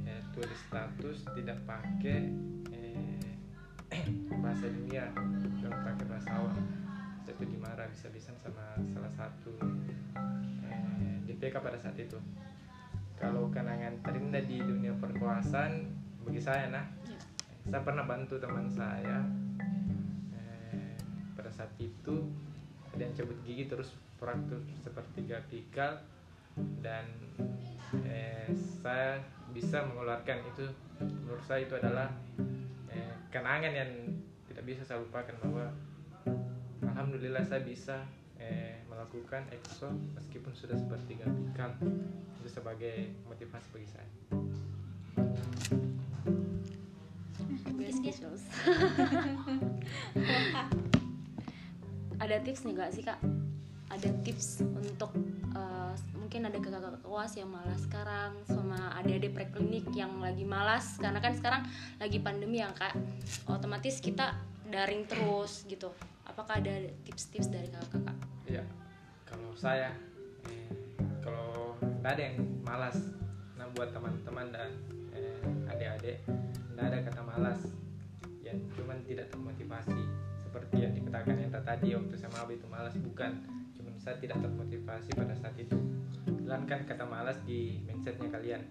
eh, 0.04 0.20
tulis 0.36 0.60
status 0.68 1.24
tidak 1.32 1.64
pakai 1.64 2.28
eh, 2.76 3.32
bahasa 4.44 4.68
dunia 4.68 5.08
cuma 5.64 5.80
pakai 5.88 6.04
bahasa 6.04 6.36
awam. 6.36 6.60
Saya 7.24 7.32
itu 7.40 7.48
dimarah 7.48 7.88
bisa-bisan 7.96 8.36
sama 8.44 8.76
salah 8.92 9.08
satu 9.16 9.56
eh, 10.68 11.24
DPK 11.24 11.64
pada 11.64 11.80
saat 11.80 11.96
itu. 11.96 12.20
Kalau 13.16 13.48
kenangan 13.56 14.04
terindah 14.04 14.44
di 14.44 14.60
dunia 14.60 14.92
perkuasaan 15.00 15.88
bagi 16.28 16.44
saya 16.44 16.68
nah 16.68 16.84
saya 17.64 17.80
pernah 17.80 18.04
bantu 18.04 18.36
teman 18.36 18.68
saya 18.68 19.24
eh, 20.36 21.00
pada 21.40 21.48
saat 21.56 21.72
itu 21.80 22.28
ada 22.94 23.02
yang 23.10 23.14
cabut 23.18 23.38
gigi 23.42 23.66
terus 23.66 23.90
fraktur 24.22 24.62
sepertiga 24.86 25.42
pikal 25.50 25.98
dan 26.86 27.10
eh, 28.06 28.48
saya 28.82 29.18
bisa 29.50 29.82
mengeluarkan 29.90 30.46
itu 30.54 30.70
menurut 31.02 31.42
saya 31.50 31.66
itu 31.66 31.74
adalah 31.74 32.14
eh, 32.94 33.14
kenangan 33.34 33.74
yang 33.74 33.92
tidak 34.46 34.64
bisa 34.70 34.82
saya 34.86 35.02
lupakan 35.02 35.34
bahwa 35.42 35.66
alhamdulillah 36.86 37.42
saya 37.42 37.66
bisa 37.66 38.06
eh, 38.38 38.86
melakukan 38.86 39.50
exo 39.50 39.90
meskipun 40.14 40.54
sudah 40.54 40.78
sepertiga 40.78 41.26
pikal 41.26 41.74
itu 42.40 42.50
sebagai 42.50 43.10
motivasi 43.26 43.68
bagi 43.74 43.90
saya. 43.90 44.10
Kisses. 48.04 48.44
ada 52.20 52.36
tips 52.42 52.66
nih 52.66 52.74
gak 52.78 52.92
sih 52.94 53.04
kak 53.06 53.20
ada 53.94 54.10
tips 54.26 54.66
untuk 54.66 55.14
eh, 55.54 55.94
mungkin 56.18 56.50
ada 56.50 56.58
kakak 56.58 56.98
kelas 57.06 57.34
yang 57.38 57.50
malas 57.54 57.78
sekarang 57.86 58.34
sama 58.50 58.90
adik-adik 58.98 59.38
preklinik 59.38 59.86
yang 59.94 60.18
lagi 60.18 60.42
malas. 60.42 60.98
Karena 60.98 61.22
kan 61.22 61.38
sekarang 61.38 61.62
lagi 62.02 62.18
pandemi 62.18 62.58
ya 62.58 62.74
kak. 62.74 62.98
Otomatis 63.46 64.02
kita 64.02 64.34
daring 64.66 65.06
terus 65.06 65.62
gitu. 65.70 65.94
Apakah 66.26 66.58
ada 66.58 66.74
tips-tips 67.06 67.54
dari 67.54 67.70
kakak-kakak? 67.70 68.18
Iya, 68.50 68.64
kalau 69.30 69.54
saya 69.54 69.94
eh, 70.50 70.74
kalau 71.22 71.78
nggak 72.02 72.12
ada 72.18 72.24
yang 72.34 72.38
malas, 72.66 72.98
nah 73.54 73.70
buat 73.78 73.94
teman-teman 73.94 74.50
dan 74.50 74.70
eh, 75.14 75.70
adik-adik 75.70 76.18
nggak 76.74 76.86
ada 76.90 76.98
kata 77.06 77.22
malas, 77.22 77.60
yang 78.42 78.58
cuman 78.74 78.98
tidak 79.06 79.30
termotivasi 79.30 80.23
seperti 80.54 80.86
yang 80.86 80.94
dikatakan 80.94 81.34
yang 81.42 81.50
tadi 81.50 81.98
waktu 81.98 82.14
saya 82.14 82.30
mau 82.38 82.46
itu 82.46 82.70
malas 82.70 82.94
bukan, 83.02 83.42
cuman 83.74 83.98
saya 83.98 84.22
tidak 84.22 84.38
termotivasi 84.38 85.10
pada 85.18 85.34
saat 85.34 85.58
itu. 85.58 85.74
Hilangkan 86.30 86.86
kata 86.86 87.10
malas 87.10 87.42
di 87.42 87.82
mindsetnya 87.90 88.30
kalian, 88.30 88.62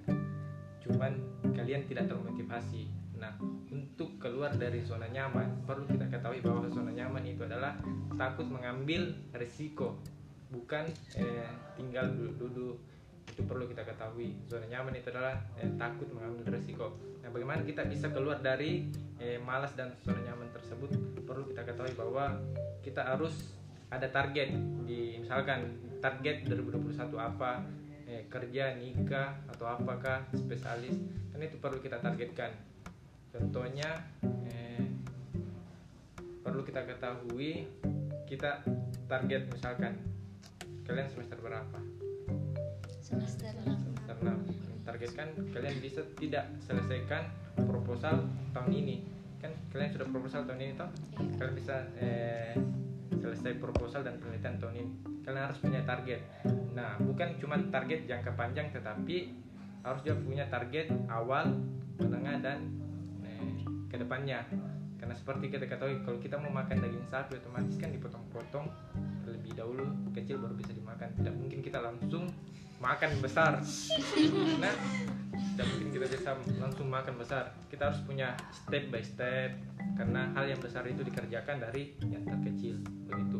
cuman 0.86 1.18
kalian 1.50 1.82
tidak 1.90 2.06
termotivasi. 2.06 2.86
Nah, 3.18 3.34
untuk 3.74 4.14
keluar 4.22 4.54
dari 4.54 4.86
zona 4.86 5.10
nyaman, 5.10 5.66
perlu 5.66 5.82
kita 5.90 6.06
ketahui 6.06 6.38
bahwa 6.38 6.70
zona 6.70 6.94
nyaman 6.94 7.26
itu 7.26 7.42
adalah 7.42 7.74
takut 8.14 8.46
mengambil 8.46 9.10
risiko, 9.34 9.98
bukan 10.54 10.86
eh, 11.18 11.50
tinggal 11.74 12.14
duduk-duduk. 12.14 12.78
Itu 13.32 13.42
perlu 13.48 13.64
kita 13.64 13.82
ketahui. 13.88 14.36
Zona 14.46 14.68
nyaman 14.68 14.92
itu 14.92 15.08
adalah 15.08 15.40
eh, 15.56 15.72
takut 15.80 16.06
mengambil 16.12 16.52
risiko. 16.52 16.92
Nah, 17.24 17.32
bagaimana 17.32 17.64
kita 17.64 17.88
bisa 17.88 18.12
keluar 18.12 18.44
dari 18.44 18.92
eh, 19.16 19.40
malas 19.40 19.72
dan 19.72 19.96
zona 20.04 20.20
nyaman 20.20 20.52
tersebut? 20.52 20.92
Perlu 21.24 21.48
kita 21.48 21.64
ketahui 21.64 21.96
bahwa 21.96 22.36
kita 22.84 23.02
harus 23.08 23.56
ada 23.92 24.08
target 24.08 24.56
di 24.88 25.20
misalkan 25.20 25.68
target 26.00 26.48
2021 26.48 26.96
apa 27.20 27.60
eh, 28.08 28.24
kerja 28.26 28.72
nikah 28.80 29.36
atau 29.52 29.68
apakah 29.68 30.24
spesialis 30.32 30.96
kan 31.28 31.40
itu 31.44 31.60
perlu 31.60 31.76
kita 31.84 32.00
targetkan 32.00 32.56
contohnya 33.28 34.00
eh, 34.48 34.84
perlu 36.40 36.64
kita 36.64 36.88
ketahui 36.88 37.68
kita 38.24 38.64
target 39.06 39.52
misalkan 39.52 40.00
kalian 40.88 41.08
semester 41.12 41.36
berapa 41.36 41.91
semester 43.12 43.52
semester 43.60 44.16
6 44.24 44.62
targetkan 44.82 45.28
kalian 45.54 45.76
bisa 45.78 46.00
tidak 46.18 46.48
selesaikan 46.64 47.28
proposal 47.54 48.26
tahun 48.50 48.72
ini. 48.72 48.96
Kan 49.38 49.54
kalian 49.70 49.90
sudah 49.94 50.06
proposal 50.10 50.40
tahun 50.46 50.60
ini 50.62 50.72
toh? 50.74 50.90
Kalian 51.38 51.54
bisa 51.54 51.76
eh, 51.98 52.54
selesai 53.14 53.62
proposal 53.62 54.02
dan 54.02 54.18
penelitian 54.18 54.58
tahun 54.58 54.74
ini. 54.82 54.92
Kalian 55.22 55.42
harus 55.46 55.58
punya 55.62 55.80
target. 55.86 56.20
Nah 56.74 56.98
bukan 56.98 57.38
cuma 57.38 57.60
target 57.70 58.10
jangka 58.10 58.34
panjang 58.34 58.74
tetapi 58.74 59.30
harus 59.82 60.00
juga 60.06 60.16
punya 60.22 60.44
target 60.46 60.90
awal 61.10 61.50
menengah 61.98 62.36
dan 62.42 62.58
eh, 63.26 63.62
ke 63.90 63.96
depannya 63.98 64.46
karena 65.02 65.18
seperti 65.18 65.50
kita 65.50 65.66
ketahui 65.66 65.98
kalau 66.06 66.18
kita 66.22 66.38
mau 66.38 66.62
makan 66.62 66.78
daging 66.78 67.06
sapi 67.10 67.34
otomatis 67.34 67.74
kan 67.74 67.90
dipotong-potong 67.90 68.70
terlebih 69.26 69.50
dahulu 69.58 69.82
kecil 70.14 70.38
baru 70.38 70.54
bisa 70.54 70.70
dimakan. 70.70 71.10
Tidak 71.18 71.34
mungkin 71.34 71.58
kita 71.58 71.82
langsung 71.82 72.30
makan 72.82 73.10
besar. 73.22 73.62
Nah 74.58 74.74
tidak 75.54 75.66
mungkin 75.70 75.88
kita 75.94 76.06
bisa 76.10 76.30
langsung 76.58 76.90
makan 76.90 77.14
besar. 77.14 77.54
Kita 77.70 77.92
harus 77.92 78.02
punya 78.02 78.34
step 78.50 78.90
by 78.90 78.98
step 78.98 79.54
karena 79.94 80.34
hal 80.34 80.50
yang 80.50 80.58
besar 80.58 80.82
itu 80.90 81.06
dikerjakan 81.06 81.62
dari 81.62 81.94
yang 82.10 82.26
terkecil 82.26 82.82
begitu. 83.06 83.38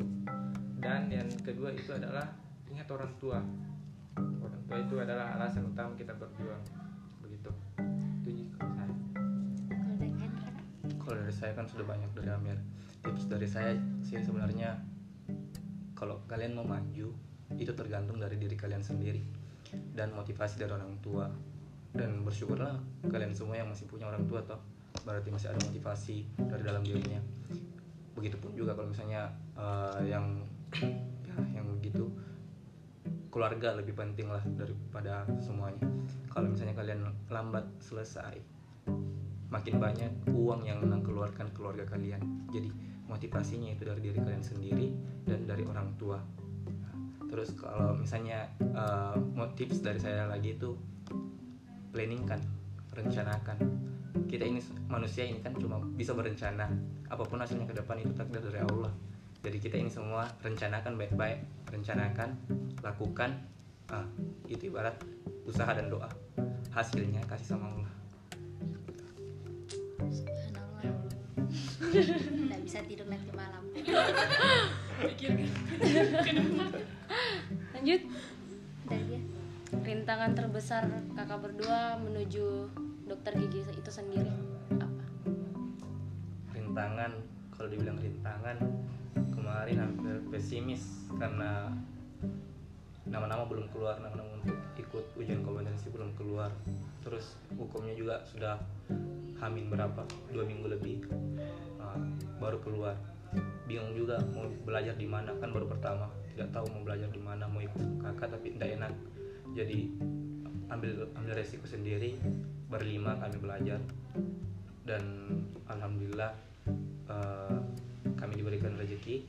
Dan 0.79 1.11
yang 1.11 1.27
kedua 1.43 1.75
itu 1.75 1.91
adalah 1.91 2.31
ingat 2.71 2.87
orang 2.95 3.13
tua. 3.19 3.43
Orang 4.39 4.63
tua 4.71 4.79
itu 4.79 4.95
adalah 5.03 5.35
alasan 5.35 5.67
utama 5.67 5.99
kita 5.99 6.15
berjuang 6.15 6.63
begitu. 7.19 7.51
Itu 8.23 8.31
saya. 8.63 8.95
Kalau 9.67 9.85
dari 9.99 10.09
Hendra 10.15 10.51
kalau 11.03 11.17
dari 11.19 11.35
saya 11.35 11.53
kan 11.59 11.67
sudah 11.67 11.87
banyak 11.89 12.11
dari 12.15 12.31
Amir. 12.31 12.59
Tips 13.03 13.27
dari 13.27 13.49
saya 13.51 13.75
sih 14.07 14.23
sebenarnya 14.23 14.79
kalau 15.99 16.23
kalian 16.31 16.55
mau 16.55 16.67
maju 16.67 17.32
itu 17.59 17.73
tergantung 17.77 18.21
dari 18.21 18.37
diri 18.39 18.57
kalian 18.57 18.85
sendiri 18.85 19.21
dan 19.97 20.13
motivasi 20.13 20.61
dari 20.61 20.73
orang 20.73 20.97
tua. 21.01 21.27
Dan 21.93 22.25
bersyukurlah 22.25 23.05
kalian 23.05 23.37
semua 23.37 23.61
yang 23.61 23.69
masih 23.69 23.85
punya 23.85 24.09
orang 24.09 24.25
tua 24.25 24.41
toh. 24.41 24.61
Berarti 25.05 25.29
masih 25.29 25.53
ada 25.53 25.61
motivasi 25.61 26.25
dari 26.41 26.63
dalam 26.65 26.81
dirinya. 26.81 27.21
Begitupun 28.17 28.57
juga 28.57 28.73
kalau 28.73 28.89
misalnya 28.93 29.29
eh, 29.57 30.09
yang 30.09 30.41
ya 31.29 31.37
yang 31.61 31.69
begitu 31.81 32.09
keluarga 33.29 33.77
lebih 33.77 33.93
penting 33.93 34.33
lah 34.33 34.41
daripada 34.57 35.29
semuanya. 35.41 35.85
Kalau 36.33 36.49
misalnya 36.49 36.77
kalian 36.77 37.01
lambat 37.29 37.69
selesai 37.81 38.41
makin 39.53 39.77
banyak 39.77 40.13
uang 40.33 40.65
yang 40.65 40.81
keluarkan 41.05 41.53
keluarga 41.53 41.85
kalian. 41.85 42.49
Jadi 42.49 42.73
motivasinya 43.05 43.77
itu 43.77 43.85
dari 43.85 44.01
diri 44.01 44.17
kalian 44.17 44.41
sendiri 44.41 44.89
dan 45.29 45.45
dari 45.45 45.69
orang 45.69 45.93
tua 46.01 46.17
terus 47.33 47.57
kalau 47.57 47.97
misalnya 47.97 48.45
eh, 48.61 49.17
mau 49.33 49.49
tips 49.57 49.81
dari 49.81 49.97
saya 49.97 50.29
lagi 50.29 50.53
itu 50.53 50.77
planning 51.89 52.29
kan 52.29 52.37
rencanakan. 52.93 53.57
Kita 54.29 54.45
ini 54.45 54.61
manusia 54.85 55.25
ini 55.25 55.41
kan 55.41 55.57
cuma 55.57 55.81
bisa 55.97 56.13
berencana 56.13 56.69
apa 57.09 57.25
pun 57.25 57.41
hasilnya 57.41 57.65
ke 57.65 57.73
depan 57.73 58.05
itu 58.05 58.13
takdir 58.13 58.45
dari 58.45 58.61
Allah. 58.61 58.93
Jadi 59.41 59.57
kita 59.57 59.81
ini 59.81 59.89
semua 59.89 60.29
rencanakan 60.45 61.01
baik-baik 61.01 61.41
rencanakan 61.73 62.37
lakukan 62.85 63.33
ah, 63.89 64.05
itu 64.45 64.69
ibarat 64.69 65.01
usaha 65.49 65.73
dan 65.73 65.89
doa. 65.89 66.13
Hasilnya 66.77 67.25
kasih 67.25 67.57
sama 67.57 67.73
Allah. 67.73 67.93
Subhanallah. 70.13 70.85
Nggak 72.45 72.61
bisa 72.61 72.85
tidur 72.85 73.09
nanti 73.09 73.33
malam. 73.33 73.65
lanjut. 77.75 78.03
Dia. 78.93 79.21
rintangan 79.73 80.37
terbesar 80.37 80.85
kakak 81.17 81.41
berdua 81.41 81.97
menuju 81.97 82.69
dokter 83.09 83.33
gigi 83.41 83.65
itu 83.73 83.91
sendiri 83.91 84.29
apa? 84.77 85.05
Rintangan 86.53 87.13
kalau 87.57 87.69
dibilang 87.73 87.97
rintangan 87.97 88.61
kemarin 89.33 89.77
hampir 89.81 90.21
pesimis 90.29 91.09
karena 91.17 91.73
nama-nama 93.09 93.49
belum 93.49 93.69
keluar 93.73 93.97
nama-nama 94.01 94.29
untuk 94.45 94.57
ikut 94.77 95.05
ujian 95.17 95.41
kompetensi 95.41 95.89
belum 95.89 96.13
keluar. 96.21 96.53
Terus 97.03 97.35
hukumnya 97.57 97.97
juga 97.97 98.21
sudah 98.29 98.61
hamin 99.41 99.73
berapa 99.73 100.05
dua 100.31 100.45
minggu 100.45 100.69
lebih 100.69 100.97
Ah, 101.83 101.99
baru 102.39 102.63
keluar. 102.63 102.95
Bingung 103.67 103.93
juga 103.97 104.23
mau 104.33 104.47
belajar 104.63 104.95
di 104.95 105.09
mana 105.09 105.35
kan 105.43 105.51
baru 105.51 105.67
pertama 105.67 106.07
tidak 106.33 106.49
tahu 106.53 106.67
mau 106.73 106.83
belajar 106.85 107.09
di 107.13 107.21
mana 107.21 107.45
mau 107.49 107.61
ikut 107.61 108.01
kakak 108.01 108.29
tapi 108.33 108.57
tidak 108.57 108.81
enak. 108.81 108.93
Jadi 109.53 109.79
ambil 110.73 111.13
ambil 111.13 111.33
resiko 111.37 111.69
sendiri 111.69 112.17
berlima 112.73 113.21
kami 113.21 113.37
belajar. 113.37 113.81
Dan 114.83 115.05
alhamdulillah 115.69 116.33
eh, 117.13 117.59
kami 118.17 118.33
diberikan 118.41 118.75
rezeki. 118.81 119.29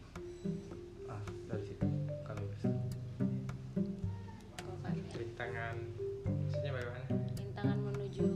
Ah 1.12 1.24
dari 1.52 1.64
situ 1.68 1.88
kami 2.24 2.44
bisa 2.56 2.72
rintangan 5.44 5.76
maksudnya 6.46 6.72
bagaimana? 6.72 7.06
Rintangan 7.36 7.78
menuju 7.90 8.28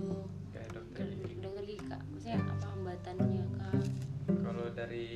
ke 0.51 0.61
dokter. 0.73 1.05
Gigi 1.07 1.37
dokter 1.39 1.63
gigi 1.63 1.85
kak. 1.85 2.01
Maksudnya 2.09 2.39
apa 2.41 2.65
hambatannya 2.73 3.43
kak? 3.55 3.83
Kalau 4.27 4.65
dari 4.73 5.07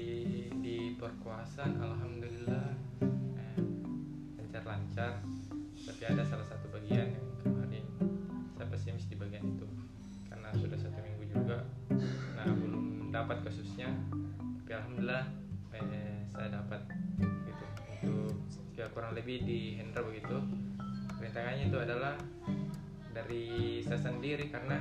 di 0.62 0.94
perkuasaan 0.96 1.82
alhamdulillah 1.82 2.61
lancar-lancar 4.92 5.24
tapi 5.88 6.04
ada 6.04 6.24
salah 6.28 6.44
satu 6.44 6.68
bagian 6.76 7.16
yang 7.16 7.26
kemarin 7.42 7.86
saya 8.60 8.68
pesimis 8.68 9.08
di 9.08 9.16
bagian 9.16 9.40
itu. 9.48 9.64
Karena 10.28 10.52
sudah 10.52 10.76
satu 10.76 11.00
minggu 11.00 11.32
juga 11.32 11.64
nah 12.36 12.46
belum 12.52 13.08
dapat 13.10 13.48
kasusnya. 13.48 13.88
Tapi 14.62 14.72
alhamdulillah 14.76 15.26
eh, 15.80 16.28
saya 16.28 16.48
dapat 16.52 16.82
gitu. 17.24 17.66
Untuk 17.88 18.36
ya 18.76 18.92
kurang 18.92 19.16
lebih 19.16 19.48
di 19.48 19.80
handle 19.80 20.12
begitu. 20.12 20.38
Rintangannya 21.24 21.72
itu 21.72 21.78
adalah 21.80 22.14
dari 23.16 23.80
saya 23.88 24.12
sendiri 24.12 24.52
karena 24.52 24.76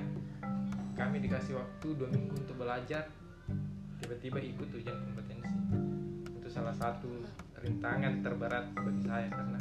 kami 0.98 1.22
dikasih 1.22 1.54
waktu 1.54 1.86
dua 1.96 2.10
minggu 2.10 2.34
untuk 2.34 2.58
belajar 2.58 3.06
tiba-tiba 4.02 4.42
ikut 4.42 4.68
ujian 4.74 4.98
kompetensi. 5.06 5.54
Itu 6.34 6.48
salah 6.50 6.74
satu 6.74 7.08
rintangan 7.60 8.24
terberat 8.24 8.72
bagi 8.72 9.04
saya 9.04 9.28
karena 9.28 9.60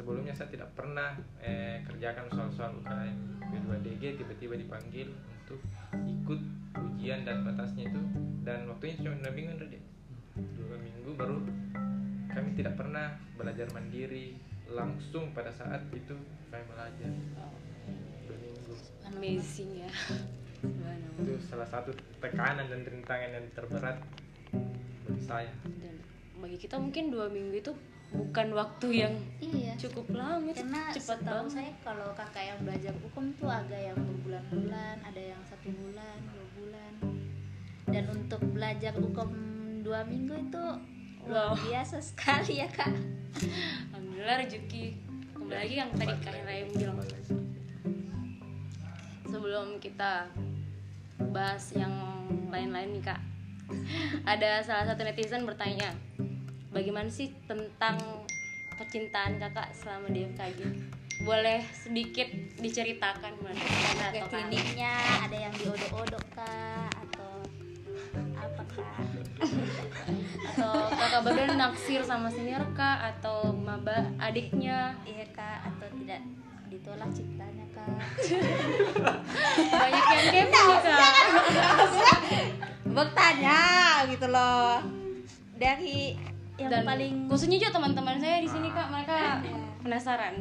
sebelumnya 0.00 0.32
saya 0.32 0.48
tidak 0.48 0.72
pernah 0.72 1.12
eh, 1.44 1.84
kerjakan 1.84 2.32
soal-soal 2.32 2.72
UKM 2.80 3.44
B2DG 3.52 4.24
tiba-tiba 4.24 4.56
dipanggil 4.56 5.12
untuk 5.12 5.60
ikut 5.92 6.40
ujian 6.80 7.28
dan 7.28 7.44
batasnya 7.44 7.92
itu. 7.92 8.00
Dan 8.40 8.64
waktunya 8.72 8.96
cuma 9.04 9.20
dua 9.20 9.32
minggu 9.36 9.60
Dek. 9.60 9.84
dua 10.56 10.76
minggu 10.80 11.10
baru 11.20 11.36
kami 12.32 12.56
tidak 12.56 12.80
pernah 12.80 13.12
belajar 13.36 13.68
mandiri 13.76 14.40
langsung 14.72 15.36
pada 15.36 15.52
saat 15.52 15.84
itu 15.92 16.16
kami 16.48 16.64
belajar. 16.64 17.10
Dua 18.24 18.36
minggu. 18.40 18.74
Amazing 19.12 19.70
ya. 19.84 19.90
Itu 21.20 21.36
salah 21.44 21.68
satu 21.68 21.92
tekanan 22.24 22.72
dan 22.72 22.88
rintangan 22.88 23.36
yang 23.36 23.46
terberat 23.52 24.00
bagi 25.04 25.22
saya. 25.28 25.52
Dan 25.60 26.00
bagi 26.40 26.56
kita 26.56 26.80
mungkin 26.80 27.12
dua 27.12 27.28
minggu 27.28 27.52
itu 27.60 27.72
bukan 28.10 28.48
waktu 28.52 28.88
yang 29.00 29.14
Iya. 29.38 29.72
cukup 29.78 30.10
lama 30.12 30.42
itu 30.44 30.60
Karena 30.60 30.82
cepat 30.90 31.18
banget 31.22 31.50
saya 31.52 31.72
kalau 31.80 32.08
kakak 32.12 32.44
yang 32.44 32.58
belajar 32.60 32.94
hukum 32.98 33.24
tuh 33.34 33.46
ada 33.46 33.78
yang 33.78 33.96
berbulan-bulan, 33.96 34.96
ada 35.00 35.22
yang 35.22 35.40
satu 35.46 35.70
bulan, 35.70 36.16
dua 36.26 36.46
bulan. 36.54 36.92
Dan 37.86 38.04
untuk 38.08 38.42
belajar 38.50 38.92
hukum 38.94 39.30
dua 39.80 40.02
minggu 40.04 40.34
itu 40.36 40.64
luar 41.24 41.52
Wow. 41.52 41.58
biasa 41.62 42.00
sekali 42.00 42.58
ya 42.58 42.68
kak. 42.68 42.90
alhamdulillah 43.90 44.36
rezeki 44.40 44.84
kembali 45.32 45.54
lagi 45.56 45.74
yang 45.76 45.90
tadi 45.94 46.14
kak 46.18 46.34
Raya 46.40 46.64
bilang 46.66 46.98
sebelum 49.24 49.78
kita 49.78 50.26
bahas 51.30 51.70
yang 51.72 51.92
lain-lain 52.48 52.90
nih 52.92 53.04
kak 53.04 53.20
ada 54.24 54.58
salah 54.60 54.84
satu 54.84 55.06
netizen 55.06 55.46
bertanya 55.46 55.94
bagaimana 56.70 57.10
sih 57.10 57.34
tentang 57.50 57.98
percintaan 58.78 59.42
kakak 59.42 59.74
selama 59.74 60.08
di 60.08 60.24
FKG 60.30 60.60
boleh 61.20 61.60
sedikit 61.76 62.32
diceritakan 62.56 63.36
mana 63.44 63.60
atau 64.08 64.24
kliniknya 64.32 64.94
ada 65.20 65.36
yang 65.36 65.52
diodok-odok 65.52 66.24
kak 66.32 66.88
atau 66.96 67.44
apa 68.40 68.62
kak? 68.72 69.04
atau 70.56 70.88
kakak 70.88 71.20
berdua 71.28 71.60
naksir 71.60 72.00
sama 72.00 72.32
senior 72.32 72.64
kak 72.72 73.12
atau 73.16 73.52
maba 73.52 74.08
adiknya? 74.16 74.96
Iya 75.04 75.28
kak 75.36 75.68
atau 75.68 75.92
tidak. 76.00 76.24
Ditolak 76.72 77.10
cintanya 77.12 77.68
kak? 77.76 78.00
banyak 79.76 80.04
yang 80.08 80.28
kepo 80.32 80.60
nih 80.64 80.78
kak. 80.88 81.14
Bertanya 82.96 83.60
gitu 84.08 84.26
loh. 84.32 84.80
Dari 85.60 86.16
yang 86.60 86.70
dan 86.70 86.82
paling 86.84 87.14
khususnya 87.26 87.56
juga 87.56 87.72
teman-teman 87.72 88.16
saya 88.18 88.36
di 88.38 88.48
sini 88.48 88.68
kak. 88.68 88.88
Mereka 88.88 89.16
penasaran. 89.80 90.34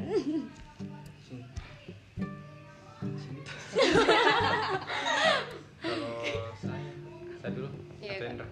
Kalau 5.79 6.53
saya 6.55 6.91
saya 7.39 7.51
dulu 7.51 7.67
Iya, 7.99 8.11
atau. 8.15 8.27
Indra 8.29 8.47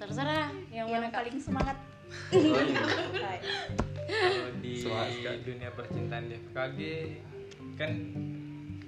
terserah. 0.00 0.48
Yang, 0.72 0.86
yang 0.88 0.88
mana 0.90 1.08
kak? 1.08 1.20
Paling 1.22 1.40
semangat. 1.40 1.76
kalau 4.10 4.50
di 4.58 4.74
dunia 5.44 5.70
percintaan 5.70 6.24
di 6.26 6.34
FKG 6.42 6.78
kan 7.76 7.90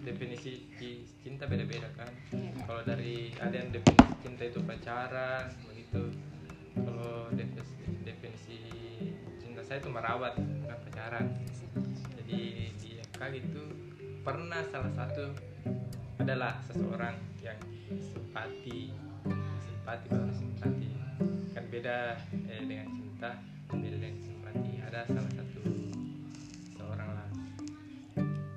definisi 0.02 0.66
ci- 0.74 1.06
cinta 1.22 1.46
beda-beda 1.46 1.86
kan. 1.94 2.10
Iya, 2.34 2.50
kalau 2.66 2.82
dari 2.82 3.30
ada 3.36 3.54
yang 3.54 3.70
definisi 3.70 4.12
cinta 4.20 4.42
itu 4.42 4.58
pacaran 4.60 5.46
begitu 5.62 6.02
kalau 6.76 7.28
definisi, 7.34 7.84
definisi 8.04 8.56
cinta 9.42 9.60
saya 9.60 9.78
itu 9.84 9.90
merawat 9.92 10.36
bukan 10.40 10.78
pacaran. 10.88 11.26
Jadi 12.16 12.40
di 12.80 12.90
FKG 13.12 13.34
itu 13.44 13.64
pernah 14.24 14.62
salah 14.70 14.92
satu 14.96 15.34
adalah 16.22 16.62
seseorang 16.64 17.18
yang 17.42 17.58
simpati 17.98 18.94
simpati 19.58 20.06
baru 20.08 20.30
simpati 20.30 20.88
kan 21.52 21.64
beda 21.68 22.14
eh, 22.48 22.62
dengan 22.62 22.88
cinta 22.94 23.30
beda 23.68 23.96
dengan 23.98 24.18
simpati. 24.22 24.72
Ada 24.86 25.00
salah 25.10 25.32
satu 25.34 25.62
seorang 26.78 27.10
lah. 27.12 27.28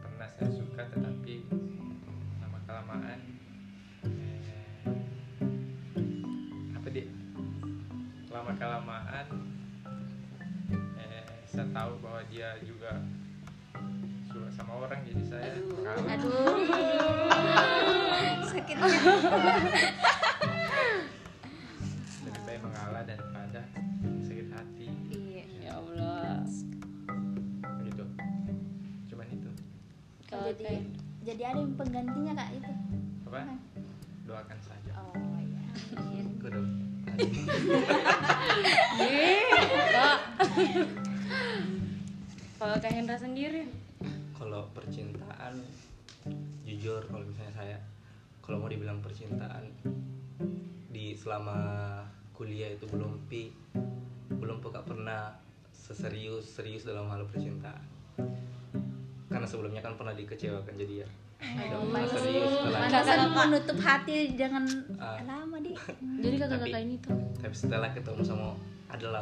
Pernah 0.05 0.29
saya 0.37 0.49
suka 0.53 0.83
tetapi 0.93 1.33
lama 2.43 2.59
kelamaan 2.69 3.34
lama 8.45 8.61
kelamaan 8.61 9.25
eh, 11.01 11.25
saya 11.49 11.65
tahu 11.73 11.97
bahwa 11.97 12.21
dia 12.29 12.53
juga 12.61 13.01
suka 14.29 14.53
sama 14.53 14.85
orang 14.85 15.01
jadi 15.01 15.23
saya 15.25 15.57
aduh. 15.57 16.13
aduh. 16.13 16.53
Sakit 18.45 18.77
lebih 22.21 22.41
baik 22.45 22.61
mengalah 22.61 23.01
daripada 23.09 23.65
sakit 24.21 24.47
hati. 24.53 24.93
Iya. 25.09 25.43
Ya 25.65 25.71
Allah. 25.81 26.45
Begitu 27.81 28.05
cuman 29.09 29.27
itu. 29.33 29.49
Kalau 30.29 30.53
jadi 30.53 30.61
kayak 30.69 30.85
jadi 31.25 31.41
ada 31.49 31.59
yang 31.65 31.73
penggantinya 31.73 32.37
kak 32.37 32.49
itu? 32.53 32.73
Apa? 33.25 33.57
Doakan 34.29 34.59
saja. 34.61 35.01
Oh 35.01 35.41
iya. 35.41 35.65
Dong. 36.45 36.94
Kak. 39.95 40.19
kalau 42.59 42.75
Kak 42.79 42.91
Hendra 42.91 43.15
sendiri 43.15 43.71
Kalau 44.35 44.67
percintaan, 44.75 45.63
jujur 46.67 47.01
kalau 47.07 47.23
misalnya 47.23 47.53
saya, 47.55 47.77
kalau 48.43 48.59
mau 48.59 48.67
dibilang 48.67 48.99
percintaan 48.99 49.71
di 50.91 51.15
selama 51.15 51.55
kuliah 52.35 52.75
itu 52.75 52.83
belum 52.91 53.15
pi, 53.31 53.55
belum 54.27 54.59
peka 54.59 54.83
pernah 54.83 55.39
seserius 55.71 56.51
serius 56.51 56.83
dalam 56.83 57.07
hal 57.07 57.23
percintaan. 57.31 57.83
Karena 59.31 59.47
sebelumnya 59.47 59.79
kan 59.79 59.95
pernah 59.95 60.11
dikecewakan 60.11 60.75
jadi 60.75 61.07
ya. 61.07 61.09
Serius 61.37 62.49
setelah 62.49 62.79
Pantasan 62.85 63.19
menutup 63.29 63.77
hati 63.77 64.13
dengan 64.33 64.63
Ah. 64.95 65.19
lama 65.21 65.57
di 65.59 65.71
jadi 66.23 66.35
kakak-kakak 66.37 66.81
ini 66.81 66.95
tuh. 66.99 67.15
tapi 67.35 67.53
setelah 67.53 67.89
ketemu 67.91 68.21
sama 68.21 68.55
adalah 68.87 69.21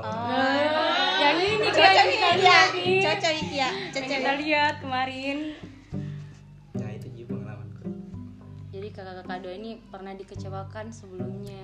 yang 1.18 1.38
ini 1.40 1.68
cocok 1.68 2.06
iki 2.06 2.18
ya 2.40 2.62
cocok 3.04 3.34
ya 3.52 3.70
cocok 3.92 4.04
kita 4.06 4.32
lihat 4.38 4.74
kemarin. 4.80 5.38
Nah 6.74 6.90
itu 6.92 7.08
juga 7.14 7.34
pengalamanku. 7.34 7.82
jadi 8.70 8.88
kakak-kakak 8.90 9.38
dua 9.42 9.54
ini 9.54 9.72
pernah 9.84 10.14
dikecewakan 10.14 10.86
sebelumnya. 10.90 11.64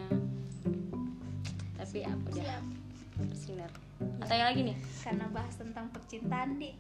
Tapi 1.75 1.97
apa 2.03 2.25
udah? 2.29 2.61
Bersinar 3.19 3.71
atau 4.19 4.31
yang 4.33 4.47
lagi 4.47 4.61
nih? 4.63 4.77
Karena 5.01 5.25
bahas 5.29 5.55
tentang 5.55 5.91
percintaan 5.91 6.55
di 6.55 6.71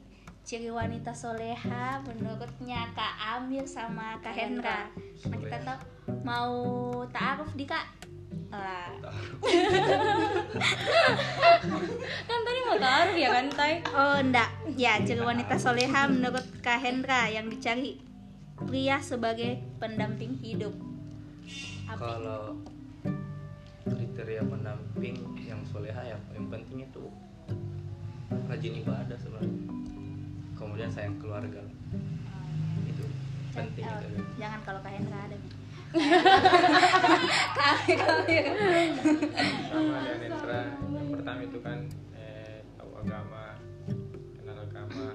ciri 0.49 0.73
wanita 0.73 1.13
soleha 1.13 2.01
menurutnya 2.09 2.89
Kak 2.97 3.37
Amir 3.37 3.69
sama 3.69 4.17
Kak 4.17 4.33
Hendra. 4.33 4.89
Nah 5.29 5.37
kita 5.37 5.61
tahu 5.61 5.77
mau 6.25 6.57
taaruf 7.13 7.53
di 7.53 7.69
Kak? 7.69 7.85
Lah. 8.49 8.89
Kan 12.25 12.39
tadi 12.41 12.59
mau 12.65 12.81
taruh 12.81 13.13
ya 13.13 13.29
kan 13.29 13.45
tay 13.53 13.85
oh 13.93 14.17
enggak 14.25 14.49
ya 14.73 14.97
ciri 15.05 15.21
wanita 15.21 15.53
soleha 15.61 16.09
menurut 16.09 16.41
Kak 16.65 16.81
Hendra 16.81 17.29
yang 17.29 17.45
dicari 17.45 18.01
pria 18.57 18.97
sebagai 19.05 19.61
pendamping 19.77 20.33
hidup. 20.41 20.73
Apa? 21.85 22.17
Kalau 22.17 22.57
kriteria 23.85 24.41
pendamping 24.49 25.13
yang 25.45 25.61
soleha 25.69 26.01
ya 26.01 26.17
yang 26.33 26.49
penting 26.49 26.89
itu 26.89 27.05
rajin 28.49 28.81
ibadah 28.81 29.17
sebenarnya. 29.21 29.78
Sayang 30.99 31.15
keluarga. 31.15 31.63
Itu 32.83 33.07
penting 33.55 33.87
Oh, 33.87 34.03
itu. 34.03 34.19
jangan 34.35 34.59
kalau 34.67 34.83
Kak 34.83 34.91
Hendra 34.99 35.31
ada 35.31 35.37
kami 37.55 37.93
kami 37.95 38.35
sama 39.71 39.95
dengan 40.03 40.19
Netra 40.19 40.61
yang 40.91 41.07
pertama 41.15 41.39
itu 41.41 41.59
kan 41.63 41.79
eh, 42.13 42.67
tahu 42.75 42.91
agama 42.99 43.55
kenal 44.35 44.59
agama 44.59 45.07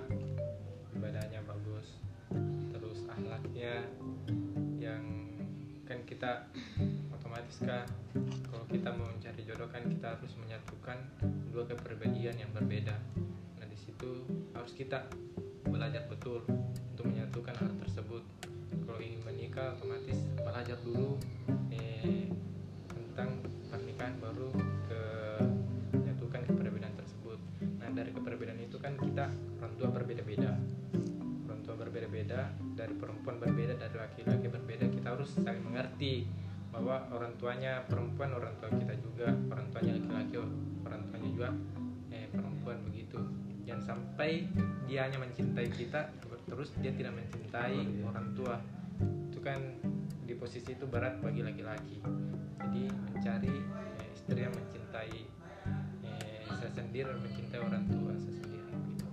ibadahnya 0.96 1.44
bagus 1.44 2.00
terus 2.72 3.04
akhlaknya 3.04 3.84
yang 4.80 5.04
kan 5.84 6.00
kita 6.08 6.48
otomatis 7.12 7.60
kan 7.60 7.84
kalau 8.48 8.64
kita 8.72 8.88
mau 8.88 9.12
mencari 9.12 9.44
jodoh 9.44 9.68
kan 9.68 9.84
kita 9.84 10.16
harus 10.16 10.32
menyatukan 10.40 10.96
dua 11.52 11.68
kepribadian 11.68 12.40
yang 12.40 12.50
berbeda 12.56 12.96
nah 13.60 13.66
di 13.68 13.76
situ 13.76 14.24
harus 14.56 14.72
kita 14.72 15.06
belajar 15.74 16.06
betul 16.06 16.38
untuk 16.94 17.04
menyatukan 17.10 17.50
hal 17.58 17.72
tersebut 17.82 18.22
kalau 18.86 19.00
ingin 19.02 19.18
menikah 19.26 19.74
otomatis 19.74 20.22
belajar 20.38 20.78
dulu 20.86 21.18
eh, 21.74 22.30
tentang 22.94 23.42
pernikahan 23.66 24.14
baru 24.22 24.54
ke 24.86 25.02
menyatukan 25.98 26.46
keperbedaan 26.46 26.94
tersebut. 26.94 27.38
Nah 27.82 27.90
dari 27.90 28.14
keperbedaan 28.14 28.62
itu 28.62 28.78
kan 28.78 28.94
kita 28.94 29.26
orang 29.34 29.74
tua 29.74 29.88
berbeda-beda, 29.90 30.54
orang 31.50 31.60
tua 31.66 31.74
berbeda-beda, 31.74 32.54
dari 32.78 32.94
perempuan 32.94 33.42
berbeda, 33.42 33.74
dari 33.74 33.96
laki-laki 33.98 34.46
berbeda. 34.46 34.86
Kita 34.94 35.08
harus 35.10 35.34
saling 35.42 35.66
mengerti 35.66 36.30
bahwa 36.70 37.02
orang 37.10 37.34
tuanya 37.34 37.82
perempuan, 37.90 38.30
orang 38.30 38.54
tua 38.62 38.70
kita 38.70 38.94
juga, 39.02 39.34
orang 39.50 39.66
tuanya 39.74 39.98
laki-laki, 39.98 40.34
orang 40.86 41.02
tuanya 41.10 41.28
juga 41.34 41.48
eh, 42.14 42.30
perempuan 42.30 42.78
begitu. 42.86 43.18
Jangan 43.64 43.82
sampai 43.82 44.48
dia 44.84 45.08
hanya 45.08 45.18
mencintai 45.20 45.68
kita, 45.72 46.12
terus 46.48 46.72
dia 46.78 46.92
tidak 46.92 47.16
mencintai 47.16 48.04
orang 48.04 48.36
tua. 48.36 48.60
Itu 49.32 49.40
kan 49.40 49.60
di 50.24 50.32
posisi 50.32 50.72
itu 50.72 50.88
berat 50.88 51.20
bagi 51.20 51.44
laki-laki 51.44 52.00
jadi 52.74 52.90
mencari 52.90 53.54
eh, 53.54 54.14
istri 54.16 54.40
yang 54.40 54.54
mencintai 54.56 55.18
eh, 56.02 56.42
saya 56.48 56.72
sendiri 56.72 57.06
dan 57.06 57.20
mencintai 57.20 57.60
orang 57.60 57.84
tua 57.86 58.12
saya 58.16 58.34
sendiri 58.40 58.72
gitu. 58.72 59.06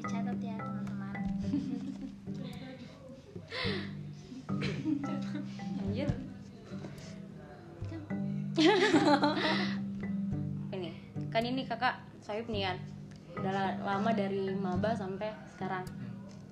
dicatat 0.00 0.38
ya 0.38 0.56
teman-teman 0.56 1.18
Anjir. 5.84 6.10
ini 10.78 10.90
kan 11.34 11.42
ini 11.42 11.66
kakak 11.66 11.98
Soyub 12.24 12.48
nih 12.48 12.64
kan 12.64 12.78
udah 13.34 13.52
la- 13.52 13.78
lama 13.84 14.10
dari 14.16 14.48
maba 14.56 14.96
sampai 14.96 15.28
sekarang. 15.44 15.84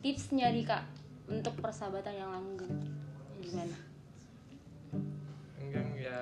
Tipsnya 0.04 0.52
nih 0.52 0.68
kak 0.68 0.84
untuk 1.30 1.56
persahabatan 1.56 2.12
yang 2.12 2.28
langgeng. 2.28 2.76
Gimana? 3.40 3.76
Enggak 5.56 5.86
ya 5.96 6.18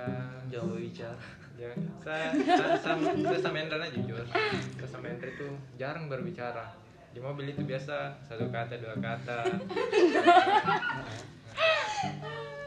Jauh 0.46 0.78
bicara. 0.78 1.18
ya 1.60 1.68
saya 2.00 2.32
saya 2.32 2.72
sama 2.80 3.12
saya 3.12 3.36
sama 3.36 3.60
Hendra 3.60 3.84
jujur 3.92 4.16
saya 4.24 4.88
sama 4.88 5.12
Hendra 5.12 5.28
itu 5.28 5.44
jarang 5.76 6.08
berbicara. 6.08 6.72
Di 7.10 7.20
mobil 7.20 7.50
itu 7.50 7.66
biasa 7.66 8.16
satu 8.22 8.48
kata 8.48 8.78
dua 8.78 8.96
kata. 8.96 9.44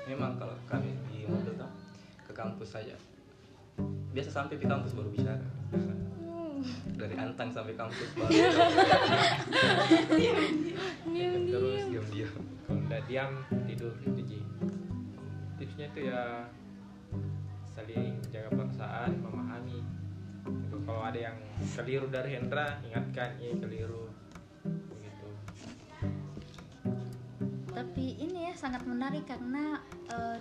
Memang 0.05 0.35
kalau 0.37 0.53
kami 0.67 0.93
di 1.09 1.25
mobil 1.25 1.55
tuh 1.55 1.71
ke 2.27 2.33
kampus 2.35 2.75
saja. 2.75 2.93
Biasa 4.13 4.29
sampai 4.29 4.59
di 4.59 4.67
kampus 4.67 4.93
baru 4.93 5.09
bicara. 5.09 5.41
Dari 6.93 7.15
Antang 7.15 7.49
sampai 7.49 7.73
kampus 7.73 8.09
baru. 8.15 8.29
terus 11.43 11.81
Diam-diam. 11.89 12.31
kalau 12.63 12.79
udah 12.79 13.01
diam 13.05 13.31
tidur 13.65 13.93
itu 14.01 14.21
Ji. 14.23 14.39
tipsnya 15.57 15.85
itu 15.89 15.99
ya 16.07 16.47
saling 17.69 18.17
jaga 18.29 18.49
perasaan 18.51 19.11
memahami 19.19 19.79
Gitu. 20.43 20.75
kalau 20.83 21.01
ada 21.01 21.15
yang 21.15 21.37
keliru 21.71 22.07
dari 22.11 22.35
Hendra 22.35 22.75
ingatkan 22.83 23.39
ini 23.39 23.55
keliru 23.55 24.11
begitu 24.63 25.27
tapi 27.71 28.19
ini 28.19 28.51
ya 28.51 28.53
sangat 28.53 28.83
menarik 28.83 29.23
karena 29.23 29.79
eh, 30.11 30.37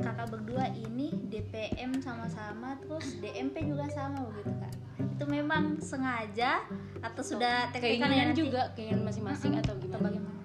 kakak 0.00 0.26
berdua 0.30 0.64
ini 0.74 1.14
DPM 1.30 2.02
sama-sama 2.02 2.74
terus 2.82 3.18
DMP 3.22 3.62
juga 3.66 3.86
sama 3.92 4.26
begitu 4.30 4.50
kak 4.58 4.72
itu 4.98 5.24
memang 5.30 5.78
sengaja 5.78 6.66
atau 6.98 7.22
sudah 7.22 7.70
teknikan 7.70 8.10
ya 8.10 8.26
keinginan 8.26 8.28
nanti? 8.34 8.42
juga 8.42 8.62
keinginan 8.74 9.02
masing-masing 9.06 9.52
atau 9.62 9.74
atau 9.74 9.82
gimana 9.82 10.02
bagaimana 10.02 10.42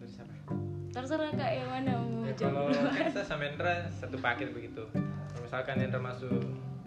dari 0.00 0.10
siapa 0.10 0.32
terserah 0.96 1.32
kak 1.36 1.50
yang 1.52 1.68
mana 1.68 1.92
mau 2.00 2.22
Ya, 2.32 2.48
jawab 2.48 2.72
kalau 2.72 3.10
saya 3.12 3.26
sama 3.28 3.44
Hendra 3.44 3.74
satu 3.92 4.16
paket 4.16 4.56
begitu. 4.56 4.88
Kalau 4.94 5.42
misalkan 5.44 5.76
Hendra 5.84 6.00
masuk 6.00 6.40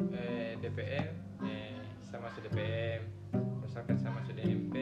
eh, 0.10 0.58
DPM, 0.58 1.14
eh, 1.46 1.78
saya 2.02 2.18
masuk 2.18 2.50
DPM. 2.50 3.06
Kalau 3.30 3.62
misalkan 3.62 3.96
saya 4.02 4.12
masuk 4.18 4.34
DMP, 4.34 4.76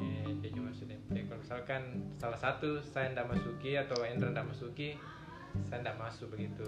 eh, 0.00 0.28
dia 0.40 0.48
juga 0.48 0.72
masuk 0.72 0.88
DMP. 0.88 1.28
Kalau 1.28 1.40
misalkan 1.44 1.82
salah 2.16 2.40
satu 2.40 2.80
saya 2.80 3.12
tidak 3.12 3.28
masuki 3.28 3.76
atau 3.76 4.00
Hendra 4.00 4.32
tidak 4.32 4.48
masuki, 4.48 4.96
saya 5.66 5.82
tidak 5.82 5.96
masuk 5.98 6.30
begitu. 6.30 6.66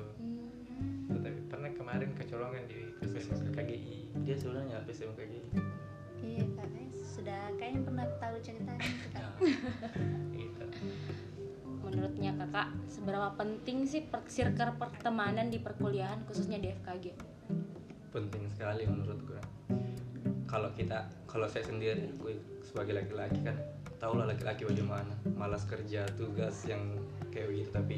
Tetapi 1.09 1.41
pernah 1.47 1.71
kemarin 1.73 2.11
kecolongan 2.17 2.65
di 2.67 2.79
PSM 3.03 3.53
KGI. 3.53 3.97
Dia 4.25 4.35
sebenarnya 4.35 4.83
PSM 4.87 5.13
kayak 5.15 5.31
gini. 5.31 5.49
iya 6.23 6.47
kak 6.55 6.71
eh, 6.79 6.87
sudah 6.95 7.51
kayaknya 7.59 7.83
pernah 7.83 8.07
tahu 8.23 8.37
ceritanya 8.39 8.79
itu 8.87 9.09
kak 9.11 9.27
Gitu. 10.39 10.65
menurutnya 11.83 12.31
kakak 12.39 12.69
seberapa 12.87 13.35
penting 13.35 13.91
sih 13.91 14.07
per 14.07 14.23
circle 14.31 14.79
pertemanan 14.79 15.51
di 15.51 15.59
perkuliahan 15.59 16.23
khususnya 16.31 16.63
di 16.63 16.71
FKG 16.71 17.11
Penting 18.15 18.47
sekali 18.55 18.87
menurut 18.87 19.19
gue. 19.25 19.41
Kalau 20.47 20.71
kita, 20.77 21.11
kalau 21.27 21.49
saya 21.49 21.65
sendiri, 21.65 22.13
gue 22.21 22.39
sebagai 22.61 22.93
laki-laki 22.93 23.41
kan 23.43 23.57
tau 23.97 24.13
lah 24.13 24.29
laki-laki 24.29 24.63
bagaimana 24.63 25.15
malas 25.33 25.63
kerja 25.65 26.05
tugas 26.15 26.67
yang 26.67 26.99
kayak 27.31 27.51
begitu 27.51 27.71
tapi 27.73 27.97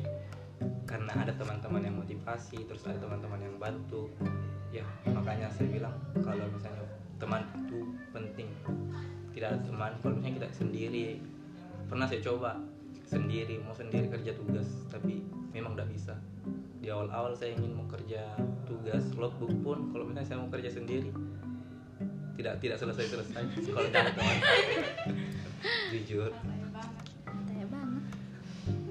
karena 0.85 1.13
ada 1.27 1.33
teman-teman 1.35 1.83
yang 1.83 1.97
motivasi 1.99 2.63
terus 2.69 2.87
ada 2.87 2.99
teman-teman 3.03 3.41
yang 3.43 3.57
bantu. 3.59 4.11
Ya 4.71 4.87
makanya 5.11 5.51
saya 5.55 5.71
bilang 5.71 5.95
kalau 6.23 6.47
misalnya 6.51 6.85
teman 7.19 7.43
itu 7.67 7.81
penting. 8.15 8.49
Tidak 9.35 9.49
ada 9.51 9.61
teman 9.63 9.93
kalau 10.01 10.15
misalnya 10.19 10.45
kita 10.45 10.49
sendiri. 10.55 11.19
Pernah 11.91 12.07
saya 12.09 12.21
coba 12.23 12.57
sendiri 13.05 13.61
mau 13.61 13.77
sendiri 13.77 14.09
kerja 14.09 14.33
tugas 14.39 14.69
tapi 14.89 15.21
memang 15.53 15.75
tidak 15.77 15.91
bisa. 15.93 16.15
Di 16.81 16.93
awal-awal 16.93 17.35
saya 17.37 17.57
ingin 17.57 17.75
mau 17.77 17.87
kerja 17.89 18.35
tugas 18.65 19.05
logbook 19.17 19.53
pun 19.65 19.79
kalau 19.93 20.05
misalnya 20.09 20.29
saya 20.29 20.39
mau 20.41 20.51
kerja 20.53 20.71
sendiri 20.73 21.13
tidak 22.35 22.59
tidak 22.59 22.77
selesai 22.83 23.07
selesai 23.15 23.43
kalau 23.71 23.87
tidak 23.89 24.03
ada 24.11 24.13
teman. 24.19 24.37
Jujur. 25.95 26.31
Banget. 26.35 28.05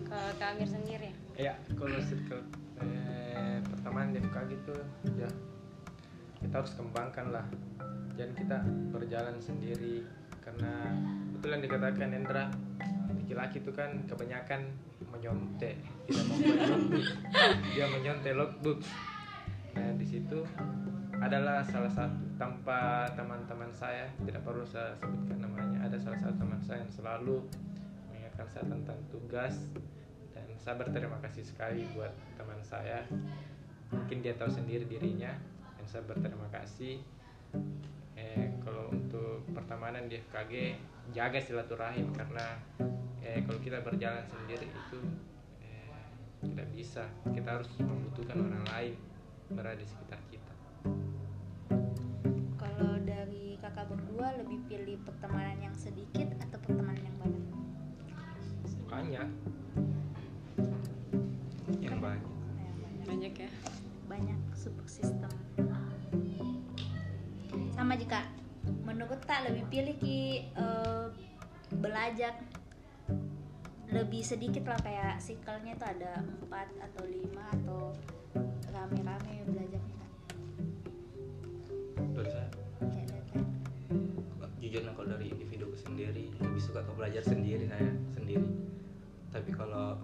Kalau 0.08 0.32
Kak 0.40 0.50
Amir 0.56 0.70
sendiri 0.70 1.12
ya 1.34 1.54
kalau 1.74 1.98
circle 2.04 2.44
eh, 2.82 3.58
pertemanan 3.66 4.14
di 4.14 4.20
FKG 4.22 4.52
itu 4.54 4.76
ya. 5.18 5.30
Kita 6.44 6.60
harus 6.60 6.74
kembangkan 6.76 7.32
lah. 7.32 7.46
Jangan 8.14 8.34
kita 8.36 8.58
berjalan 8.94 9.36
sendiri 9.40 10.06
karena 10.44 10.92
betul 11.34 11.50
yang 11.56 11.64
dikatakan 11.64 12.12
Endra 12.14 12.52
laki-laki 13.34 13.64
itu 13.64 13.72
kan 13.72 14.04
kebanyakan 14.06 14.70
menyontek. 15.10 15.80
Tidak 16.06 16.26
mau 16.28 16.38
logbook. 16.38 17.08
Dia 17.74 17.86
menyontek 17.90 18.34
logbook. 18.36 18.80
Nah 19.74 19.90
di 19.98 20.06
situ 20.06 20.44
adalah 21.24 21.64
salah 21.64 21.90
satu 21.90 22.20
tanpa 22.36 23.08
teman-teman 23.16 23.72
saya 23.72 24.06
tidak 24.28 24.44
perlu 24.44 24.68
saya 24.68 24.92
sebutkan 25.00 25.40
namanya 25.40 25.88
ada 25.88 25.96
salah 25.96 26.20
satu 26.20 26.36
teman 26.36 26.60
saya 26.60 26.84
yang 26.84 26.92
selalu 26.92 27.38
mengingatkan 28.12 28.48
saya 28.52 28.66
tentang 28.68 29.00
tugas 29.08 29.56
saya 30.60 30.76
berterima 30.80 31.18
kasih 31.22 31.44
sekali 31.46 31.86
buat 31.94 32.12
teman 32.38 32.60
saya. 32.62 33.06
Mungkin 33.94 34.26
dia 34.26 34.34
tahu 34.34 34.50
sendiri 34.50 34.86
dirinya 34.90 35.34
dan 35.78 35.86
saya 35.86 36.04
berterima 36.06 36.50
kasih. 36.50 37.02
Eh, 38.14 38.50
kalau 38.62 38.90
untuk 38.94 39.46
pertemanan 39.54 40.10
di 40.10 40.18
FKG 40.18 40.78
jaga 41.14 41.40
silaturahim 41.42 42.14
karena 42.14 42.58
eh, 43.22 43.42
kalau 43.46 43.60
kita 43.62 43.82
berjalan 43.82 44.26
sendiri 44.26 44.66
itu 44.70 45.00
eh, 45.62 46.08
tidak 46.46 46.68
bisa. 46.74 47.06
Kita 47.30 47.62
harus 47.62 47.70
membutuhkan 47.78 48.38
orang 48.38 48.66
lain 48.70 48.96
berada 49.54 49.78
di 49.78 49.86
sekitar 49.86 50.22
kita. 50.30 50.54
Kalau 52.58 52.94
dari 53.06 53.58
kakak 53.62 53.90
berdua 53.90 54.38
lebih 54.42 54.60
pilih 54.66 54.98
pertemanan 55.06 55.60
yang 55.72 55.76
sedikit 55.78 56.34
atau 56.42 56.58
pertemanan 56.62 57.02
yang 57.02 57.18
banyak? 57.22 57.54
banyak 58.94 59.30
banyak. 63.14 63.34
ya 63.46 63.50
Banyak 64.10 64.40
support 64.58 64.90
system. 64.90 65.30
Sama 67.78 67.94
jika 67.94 68.26
menurut 68.82 69.22
tak 69.30 69.46
lebih 69.50 69.64
pilih 69.70 69.96
ki 70.02 70.50
eh, 70.58 71.06
belajar 71.78 72.34
lebih 73.94 74.26
sedikit 74.26 74.66
lah 74.66 74.80
kayak 74.82 75.22
sikelnya 75.22 75.78
tuh 75.78 75.90
ada 75.94 76.12
empat 76.42 76.68
atau 76.82 77.04
lima 77.06 77.46
atau 77.62 77.94
rame-rame 78.74 79.46
belajarnya 79.46 79.96
Kak? 80.02 80.12
dari 82.18 82.30
saya 82.34 82.48
jujur 84.58 84.82
nah 84.82 84.94
kalau 84.98 85.14
dari 85.14 85.30
individu 85.30 85.70
sendiri 85.78 86.34
lebih 86.42 86.62
suka 86.64 86.82
ke 86.82 86.92
belajar 86.98 87.22
sendiri 87.22 87.70
saya 87.70 87.86
sendiri 88.18 88.50
tapi 89.30 89.52
kalau 89.54 90.02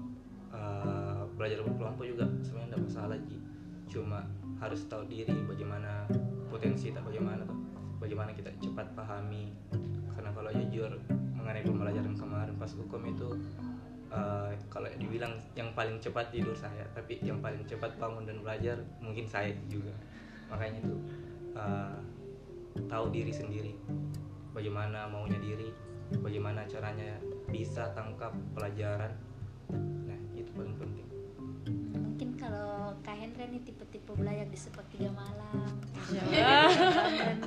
uh, 0.54 1.19
belajar 1.40 1.64
berkelompok 1.64 2.04
juga 2.04 2.28
sebenarnya 2.44 2.76
tidak 2.76 2.82
masalah 2.92 3.18
Ji. 3.24 3.38
Cuma 3.88 4.20
harus 4.60 4.84
tahu 4.92 5.08
diri 5.08 5.32
bagaimana 5.48 6.04
potensi 6.52 6.92
tak 6.92 7.08
bagaimana 7.08 7.48
bagaimana 8.04 8.36
kita 8.36 8.52
cepat 8.60 8.92
pahami. 8.92 9.56
Karena 10.12 10.36
kalau 10.36 10.52
jujur 10.52 10.92
mengenai 11.32 11.64
pembelajaran 11.64 12.12
kemarin 12.20 12.60
pas 12.60 12.68
hukum 12.76 13.08
itu 13.08 13.30
uh, 14.12 14.52
kalau 14.68 14.92
dibilang 15.00 15.40
yang 15.56 15.72
paling 15.72 15.96
cepat 16.04 16.28
tidur 16.28 16.52
saya 16.52 16.84
tapi 16.92 17.24
yang 17.24 17.40
paling 17.40 17.64
cepat 17.64 17.96
bangun 17.96 18.28
dan 18.28 18.44
belajar 18.44 18.76
mungkin 19.00 19.24
saya 19.24 19.56
juga. 19.72 19.96
Makanya 20.52 20.84
itu 20.84 20.96
uh, 21.56 21.96
tahu 22.92 23.16
diri 23.16 23.32
sendiri. 23.32 23.74
Bagaimana 24.52 25.08
maunya 25.08 25.40
diri 25.40 25.72
bagaimana 26.20 26.68
caranya 26.68 27.16
bisa 27.48 27.96
tangkap 27.96 28.36
pelajaran. 28.52 29.16
Nah 30.04 30.20
itu 30.36 30.52
paling 30.52 30.76
penting 30.76 31.09
kalau 32.90 33.06
Kak 33.06 33.22
Hendra 33.22 33.46
nih 33.46 33.62
tipe-tipe 33.62 34.18
belajar 34.18 34.50
di 34.50 34.58
sepertiga 34.58 35.14
malam. 35.14 35.78
Bangun, 36.10 37.38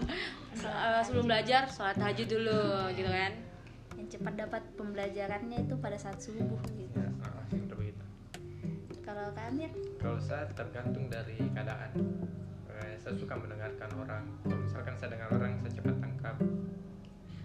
eh, 0.70 1.03
sebelum 1.03 1.26
belajar 1.26 1.66
sholat 1.66 1.99
tahajud 1.99 2.30
dulu 2.30 2.62
gitu 2.95 3.11
kan? 3.11 3.34
Yang 3.99 4.09
cepat 4.14 4.34
dapat 4.38 4.62
pembelajarannya 4.78 5.66
itu 5.66 5.74
pada 5.82 5.99
saat 5.99 6.22
subuh 6.22 6.62
gitu. 6.78 6.95
ya 6.95 7.11
seperti 7.51 7.90
itu. 7.90 8.07
Kalau 9.03 9.34
Kak 9.34 9.51
Amir, 9.51 9.74
kalau 9.99 10.22
saya 10.22 10.47
tergantung 10.55 11.11
dari 11.11 11.34
keadaan. 11.51 11.90
Eh, 12.78 12.95
saya 13.03 13.18
suka 13.18 13.34
mendengarkan 13.34 13.90
orang. 13.99 14.22
Kalau 14.47 14.62
misalkan 14.62 14.95
saya 14.95 15.18
dengar 15.18 15.26
orang 15.34 15.59
saya 15.59 15.74
cepat 15.74 15.97
tangkap. 15.99 16.36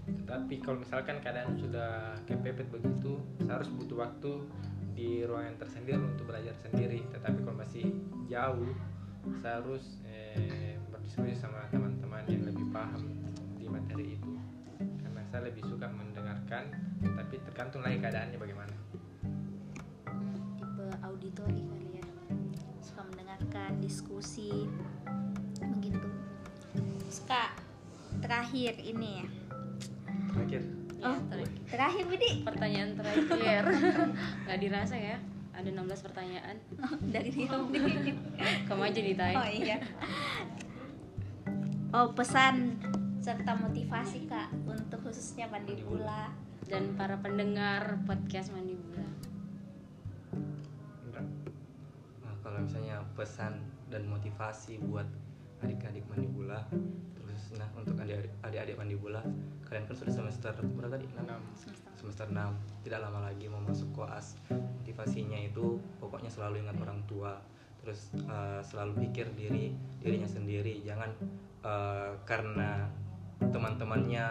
Tetapi 0.05 0.55
kalau 0.61 0.77
misalkan 0.85 1.17
keadaan 1.25 1.57
sudah 1.57 2.13
kepepet 2.29 2.69
begitu 2.69 3.17
saya 3.41 3.57
harus 3.57 3.73
butuh 3.73 4.05
waktu 4.05 4.45
di 4.97 5.21
ruangan 5.29 5.61
tersendiri 5.61 6.01
untuk 6.01 6.25
belajar 6.25 6.57
sendiri 6.65 7.05
tetapi 7.13 7.45
kalau 7.45 7.61
masih 7.61 7.85
jauh 8.25 8.73
saya 9.37 9.61
harus 9.61 10.01
eh, 10.09 10.81
berdiskusi 10.89 11.37
sama 11.37 11.69
teman-teman 11.69 12.25
yang 12.25 12.49
lebih 12.49 12.65
paham 12.73 13.05
di 13.53 13.69
materi 13.69 14.17
itu 14.17 14.33
karena 15.05 15.21
saya 15.29 15.53
lebih 15.53 15.61
suka 15.69 15.85
mendengarkan 15.93 16.73
tapi 17.05 17.37
tergantung 17.45 17.85
lagi 17.85 18.01
keadaannya 18.01 18.41
bagaimana 18.41 18.73
tipe 20.57 20.85
auditori 21.05 21.61
kali 21.61 21.89
ya. 22.01 22.05
Suka 22.81 23.01
mendengarkan 23.13 23.77
diskusi 23.77 24.65
begitu. 25.61 26.09
Kak, 27.27 27.59
terakhir 28.23 28.77
ini 28.81 29.21
ya. 29.21 29.27
terakhir 30.33 30.76
Oh, 30.97 31.17
terakhir. 31.29 31.61
terakhir 31.69 32.03
Budi 32.05 32.29
pertanyaan 32.41 32.89
terakhir 32.93 33.63
nggak 34.45 34.59
dirasa 34.59 34.97
ya 34.97 35.17
ada 35.53 35.69
16 35.69 36.05
pertanyaan 36.05 36.57
dari 37.09 37.29
dia. 37.29 37.49
kamu 38.65 38.81
aja 38.83 39.01
ditanya 39.01 39.37
Oh 39.37 39.49
iya. 39.49 39.77
Oh, 41.89 42.07
pesan 42.11 42.77
serta 43.17 43.55
motivasi 43.55 44.25
Kak 44.25 44.53
untuk 44.63 45.01
khususnya 45.01 45.47
Pandibula. 45.47 46.29
dan 46.67 46.93
para 46.93 47.15
pendengar 47.17 47.95
podcast 48.03 48.51
mandi 48.51 48.75
bulan 48.75 49.07
Indra? 51.07 51.23
Nah, 52.21 52.35
kalau 52.43 52.59
misalnya 52.59 52.99
pesan 53.15 53.55
dan 53.87 54.03
motivasi 54.03 54.75
buat 54.83 55.07
adik-adik 55.63 56.03
mandibula 56.05 56.67
nah 57.55 57.69
untuk 57.79 57.95
adik-adik 57.95 58.33
adik-adik 58.43 58.75
mandibula 58.75 59.23
kalian 59.67 59.83
kan 59.83 59.95
sudah 59.99 60.13
semester 60.15 60.53
berapa 60.79 60.95
tadi? 60.95 61.05
Enam. 61.19 61.43
semester. 61.99 62.25
6 62.31 62.87
tidak 62.87 62.99
lama 63.03 63.27
lagi 63.27 63.51
mau 63.51 63.59
masuk 63.59 63.91
koas. 63.91 64.39
Motivasinya 64.47 65.35
itu 65.43 65.75
pokoknya 65.99 66.31
selalu 66.31 66.63
ingat 66.63 66.79
orang 66.79 67.03
tua. 67.03 67.35
Terus 67.83 68.15
eh, 68.15 68.61
selalu 68.63 69.07
pikir 69.07 69.27
diri 69.35 69.75
dirinya 69.99 70.27
sendiri. 70.27 70.79
Jangan 70.87 71.11
eh, 71.67 72.11
karena 72.23 72.87
teman-temannya 73.43 74.25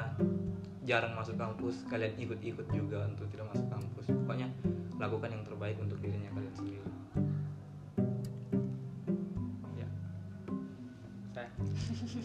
jarang 0.88 1.12
masuk 1.12 1.36
kampus 1.36 1.84
kalian 1.86 2.16
ikut-ikut 2.16 2.66
juga 2.72 3.04
untuk 3.04 3.28
tidak 3.28 3.52
masuk 3.52 3.68
kampus. 3.68 4.04
Pokoknya 4.08 4.48
lakukan 4.96 5.36
yang 5.36 5.44
terbaik 5.44 5.76
untuk 5.76 6.00
dirinya 6.00 6.32
kalian 6.32 6.54
sendiri 6.56 6.80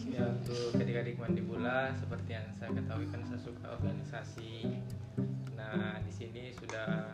ya 0.08 0.24
untuk 0.24 0.72
adik-adik 0.80 1.20
mandibula 1.20 1.92
seperti 1.92 2.36
yang 2.36 2.46
saya 2.56 2.72
ketahui 2.72 3.06
kan 3.12 3.20
saya 3.28 3.40
suka 3.40 3.66
organisasi. 3.76 4.52
Nah 5.52 6.00
di 6.00 6.12
sini 6.12 6.48
sudah 6.56 7.12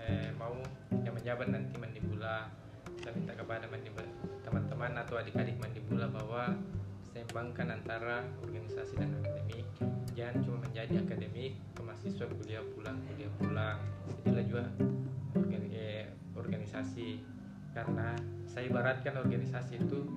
eh, 0.00 0.32
mau 0.40 0.56
yang 1.04 1.12
menjabat 1.12 1.52
nanti 1.52 1.76
mandibula. 1.76 2.48
Saya 3.04 3.12
minta 3.12 3.36
kepada 3.36 3.68
teman-teman 4.42 4.92
atau 4.98 5.20
adik-adik 5.20 5.60
mandibula 5.60 6.08
bahwa 6.08 6.56
seimbangkan 7.12 7.76
antara 7.76 8.24
organisasi 8.40 8.96
dan 8.96 9.12
akademik. 9.20 9.66
Jangan 10.16 10.36
cuma 10.42 10.58
menjadi 10.64 10.94
akademik, 11.04 11.60
ke 11.76 11.80
mahasiswa 11.84 12.24
kuliah 12.24 12.64
pulang, 12.72 12.96
kuliah 13.04 13.32
pulang. 13.36 13.78
Jadilah 14.24 14.44
juga 14.48 14.64
eh, 15.76 16.08
organisasi 16.32 17.20
karena 17.76 18.16
saya 18.48 18.72
ibaratkan 18.72 19.20
organisasi 19.20 19.84
itu 19.84 20.08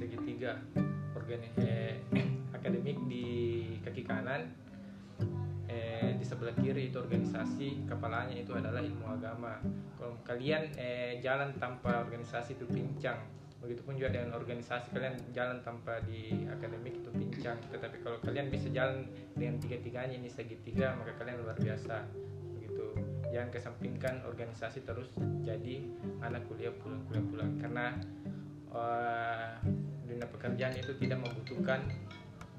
segitiga 0.00 0.56
organi 1.12 1.52
eh, 1.60 2.00
akademik 2.56 2.96
di 3.04 3.26
kaki 3.84 4.02
kanan. 4.08 4.48
Eh, 5.70 6.18
sebelah 6.24 6.56
kiri 6.58 6.90
itu 6.90 6.98
organisasi 6.98 7.86
kepalanya 7.86 8.34
itu 8.34 8.56
adalah 8.56 8.82
ilmu 8.82 9.06
agama. 9.06 9.60
Kalau 10.00 10.16
kalian 10.26 10.72
eh, 10.80 11.20
jalan 11.20 11.54
tanpa 11.60 12.00
organisasi 12.02 12.56
itu 12.56 12.66
pincang. 12.66 13.20
Begitupun 13.60 14.00
juga 14.00 14.08
dengan 14.16 14.40
organisasi 14.40 14.88
kalian 14.90 15.20
jalan 15.36 15.60
tanpa 15.60 16.00
di 16.08 16.48
akademik 16.48 17.04
itu 17.04 17.10
pincang. 17.12 17.60
Tetapi 17.70 18.02
kalau 18.02 18.18
kalian 18.24 18.48
bisa 18.48 18.72
jalan 18.72 19.04
dengan 19.36 19.60
tiga-tiganya 19.60 20.16
ini 20.16 20.32
segitiga 20.32 20.96
maka 20.96 21.14
kalian 21.20 21.44
luar 21.44 21.54
biasa. 21.60 22.08
Begitu. 22.56 22.86
Jangan 23.30 23.50
kesampingkan 23.54 24.14
organisasi 24.26 24.82
terus 24.82 25.12
jadi 25.46 25.86
anak 26.24 26.50
kuliah 26.50 26.74
pulang 26.82 27.04
kuliah 27.06 27.24
pulang 27.30 27.50
karena 27.62 27.86
eh, 28.74 29.50
dunia 30.10 30.26
pekerjaan 30.26 30.74
itu 30.74 30.92
tidak 30.98 31.22
membutuhkan 31.22 31.86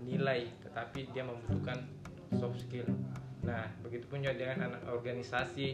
nilai 0.01 0.47
tetapi 0.63 1.11
dia 1.11 1.27
membutuhkan 1.27 1.83
soft 2.39 2.63
skill. 2.63 2.87
Nah 3.43 3.67
begitupun 3.83 4.23
juga 4.23 4.39
dengan 4.39 4.71
anak 4.71 4.87
organisasi 4.87 5.67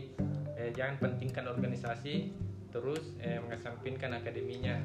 eh, 0.58 0.72
jangan 0.74 0.98
pentingkan 0.98 1.46
organisasi 1.48 2.34
terus 2.74 3.14
eh, 3.22 3.38
mengesampingkan 3.38 4.18
akademinya. 4.18 4.82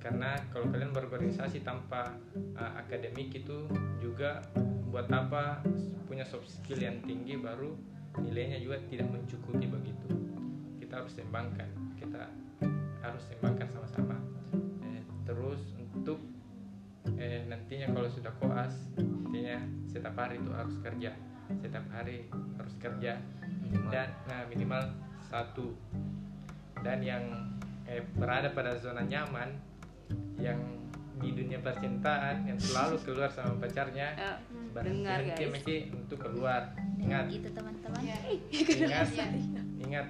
Karena 0.00 0.32
kalau 0.48 0.64
kalian 0.72 0.96
berorganisasi 0.96 1.60
tanpa 1.60 2.16
uh, 2.56 2.72
akademik 2.80 3.36
itu 3.36 3.68
juga 4.00 4.40
buat 4.88 5.04
apa? 5.12 5.60
Punya 6.08 6.24
soft 6.24 6.48
skill 6.48 6.80
yang 6.80 7.04
tinggi 7.04 7.36
baru 7.36 7.76
nilainya 8.16 8.64
juga 8.64 8.80
tidak 8.88 9.12
mencukupi 9.12 9.68
begitu. 9.68 10.08
Kita 10.80 11.04
harus 11.04 11.12
seimbangkan 11.12 11.68
kita 12.00 12.32
harus 13.04 13.22
seimbangkan 13.28 13.68
sama-sama. 13.76 14.16
Eh, 14.88 15.04
terus 15.28 15.60
untuk 15.76 16.18
eh, 17.16 17.42
nantinya 17.48 17.90
kalau 17.90 18.08
sudah 18.12 18.32
koas 18.38 18.74
nantinya 18.98 19.58
setiap 19.88 20.14
hari 20.14 20.38
itu 20.38 20.50
harus 20.52 20.76
kerja. 20.84 21.10
Setiap 21.50 21.86
hari 21.90 22.30
harus 22.30 22.74
kerja. 22.78 23.12
Minimal. 23.60 23.90
dan 23.90 24.08
nah 24.26 24.42
minimal 24.46 24.82
satu. 25.30 25.74
Dan 26.80 27.02
yang 27.02 27.22
eh, 27.86 28.02
berada 28.14 28.50
pada 28.54 28.78
zona 28.78 29.02
nyaman 29.02 29.54
yang 30.38 30.58
di 31.20 31.36
dunia 31.36 31.60
percintaan 31.60 32.48
yang 32.48 32.56
selalu 32.56 32.96
keluar 33.04 33.28
sama 33.28 33.52
pacarnya 33.60 34.16
Eh, 34.16 34.36
dengar 34.72 35.20
berhenti 35.20 35.44
guys. 35.44 35.52
Mesti 35.52 35.76
untuk 35.92 36.18
keluar. 36.18 36.72
Ingat. 36.96 37.24
gitu 37.28 37.48
teman-teman. 37.52 38.00
Ingat. 38.00 39.08
Ingat 39.84 40.06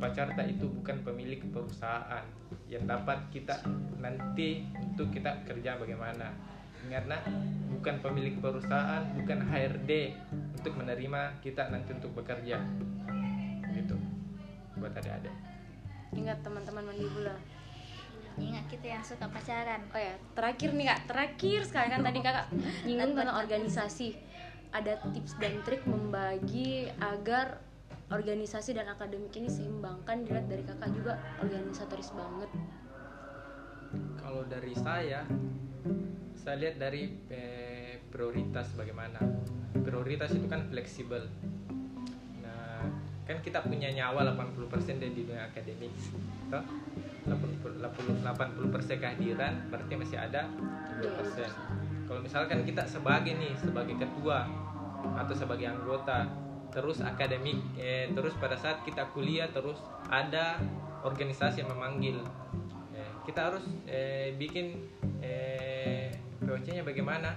pacar 0.00 0.32
tak 0.32 0.48
itu 0.48 0.66
bukan 0.66 1.04
pemilik 1.04 1.38
perusahaan 1.52 2.24
yang 2.66 2.88
dapat 2.88 3.20
kita 3.28 3.60
nanti 4.00 4.64
untuk 4.80 5.12
kita 5.12 5.44
kerja 5.44 5.76
bagaimana. 5.76 6.32
Nak 6.88 7.22
bukan 7.76 8.00
pemilik 8.00 8.40
perusahaan 8.40 9.04
bukan 9.12 9.44
HRD 9.44 10.16
untuk 10.56 10.72
menerima 10.80 11.44
kita 11.44 11.68
nanti 11.68 11.92
untuk 11.92 12.16
bekerja. 12.16 12.56
Gitu. 13.76 13.96
Buat 14.80 14.96
adik-adik. 14.96 15.34
Ingat 16.16 16.40
teman-teman 16.40 16.88
mandibula 16.88 17.36
ingat 18.40 18.64
kita 18.72 18.86
yang 18.96 19.04
suka 19.04 19.28
pacaran. 19.28 19.84
Oh 19.92 20.00
ya 20.00 20.16
terakhir 20.32 20.70
nih 20.72 20.86
kak. 20.88 21.00
Terakhir 21.10 21.60
sekali 21.68 21.86
kan 21.92 22.00
tadi 22.00 22.18
kakak. 22.24 22.46
Nyinggung 22.88 23.12
tentang 23.12 23.36
organisasi. 23.36 24.08
Ada 24.70 25.02
tips 25.10 25.34
dan 25.42 25.60
trik 25.66 25.82
membagi 25.84 26.86
agar 27.02 27.58
organisasi 28.10 28.74
dan 28.74 28.90
akademik 28.90 29.30
ini 29.38 29.46
seimbang 29.46 30.02
kan 30.02 30.26
dilihat 30.26 30.50
dari 30.50 30.66
kakak 30.66 30.90
juga 30.90 31.14
organisatoris 31.38 32.10
banget. 32.10 32.50
Kalau 34.18 34.42
dari 34.50 34.74
saya 34.74 35.22
saya 36.34 36.56
lihat 36.58 36.76
dari 36.82 37.06
eh, 37.30 38.02
prioritas 38.10 38.74
bagaimana. 38.74 39.22
Prioritas 39.80 40.34
itu 40.34 40.50
kan 40.50 40.66
fleksibel. 40.66 41.30
Nah 42.42 42.82
kan 43.30 43.38
kita 43.46 43.62
punya 43.62 43.94
nyawa 43.94 44.34
80% 44.34 44.98
dari 44.98 45.14
dunia 45.14 45.46
akademik 45.46 45.94
toh? 46.50 46.64
80 47.30 48.26
80% 48.26 48.26
kehadiran 48.98 49.70
berarti 49.70 49.94
masih 49.94 50.18
ada 50.18 50.50
2% 50.98 52.08
kalau 52.10 52.26
misalkan 52.26 52.66
kita 52.66 52.82
sebagai 52.90 53.38
nih 53.38 53.54
sebagai 53.54 53.94
ketua 53.94 54.50
atau 55.14 55.30
sebagai 55.30 55.70
anggota 55.70 56.26
terus 56.70 57.02
akademik 57.02 57.58
eh, 57.76 58.06
terus 58.14 58.34
pada 58.38 58.54
saat 58.54 58.82
kita 58.86 59.10
kuliah 59.10 59.50
terus 59.50 59.78
ada 60.06 60.58
organisasi 61.02 61.62
yang 61.64 61.70
memanggil. 61.74 62.22
Eh, 62.94 63.10
kita 63.26 63.50
harus 63.52 63.64
eh, 63.90 64.32
bikin 64.38 64.86
eh, 65.20 66.10
POC-nya 66.40 66.86
bagaimana? 66.86 67.36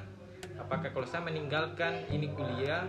Apakah 0.54 0.94
kalau 0.94 1.08
saya 1.10 1.26
meninggalkan 1.26 2.06
ini 2.14 2.30
kuliah 2.30 2.86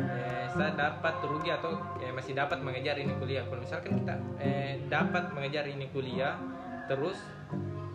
eh, 0.00 0.48
saya 0.48 0.72
dapat 0.72 1.20
rugi 1.20 1.52
atau 1.52 1.76
eh, 2.00 2.10
masih 2.10 2.32
dapat 2.32 2.64
mengejar 2.64 2.96
ini 2.96 3.12
kuliah? 3.20 3.44
Kalau 3.44 3.60
misalkan 3.60 4.00
kita 4.00 4.14
eh, 4.40 4.80
dapat 4.88 5.30
mengejar 5.36 5.68
ini 5.68 5.86
kuliah 5.92 6.40
terus 6.88 7.16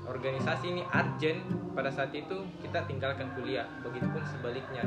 organisasi 0.10 0.74
ini 0.74 0.84
urgent 0.90 1.42
pada 1.78 1.94
saat 1.94 2.10
itu 2.14 2.46
kita 2.62 2.86
tinggalkan 2.86 3.30
kuliah. 3.38 3.66
Begitupun 3.82 4.22
sebaliknya 4.26 4.86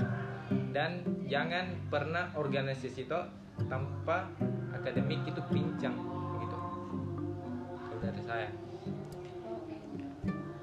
dan 0.72 1.05
jangan 1.28 1.76
pernah 1.92 2.32
organisasi 2.34 3.07
itu 3.07 3.20
tanpa 3.68 4.28
akademik 4.72 5.22
itu 5.28 5.40
pincang 5.53 5.94
begitu. 6.36 6.59
Kalau 7.88 7.98
dari 8.00 8.22
saya. 8.24 8.48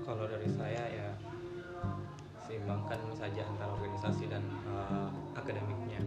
Kalau 0.03 0.25
dari 0.25 0.49
saya 0.49 0.83
ya 0.89 1.07
seimbangkan 2.49 2.97
saja 3.13 3.45
antara 3.45 3.71
organisasi 3.77 4.25
dan 4.25 4.41
eh, 4.73 5.09
akademiknya. 5.37 6.01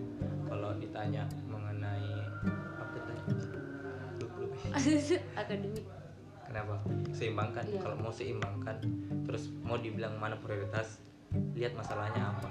Kalau 0.50 0.74
ditanya 0.76 1.22
mengenai 1.46 2.12
apa 2.76 2.96
tadi? 2.98 3.22
Akademik. 5.40 5.86
Kenapa? 6.44 6.74
Seimbangkan. 7.14 7.64
Iya. 7.64 7.80
kalau 7.80 7.96
mau 7.96 8.12
seimbangkan 8.12 8.76
terus 9.24 9.48
mau 9.64 9.78
dibilang 9.78 10.18
mana 10.18 10.36
prioritas 10.36 11.00
lihat 11.56 11.72
masalahnya 11.72 12.36
apa 12.36 12.50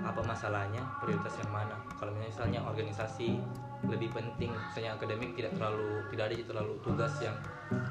apa 0.00 0.20
masalahnya? 0.22 0.82
Prioritas 1.02 1.34
yang 1.42 1.50
mana? 1.50 1.76
Kalau 1.98 2.14
misalnya 2.14 2.62
organisasi 2.62 3.38
lebih 3.88 4.12
penting 4.12 4.52
misalnya 4.52 4.92
akademik 4.92 5.32
tidak 5.32 5.56
terlalu 5.56 6.04
tidak 6.12 6.24
ada 6.28 6.36
terlalu 6.44 6.74
tugas 6.84 7.14
yang 7.24 7.36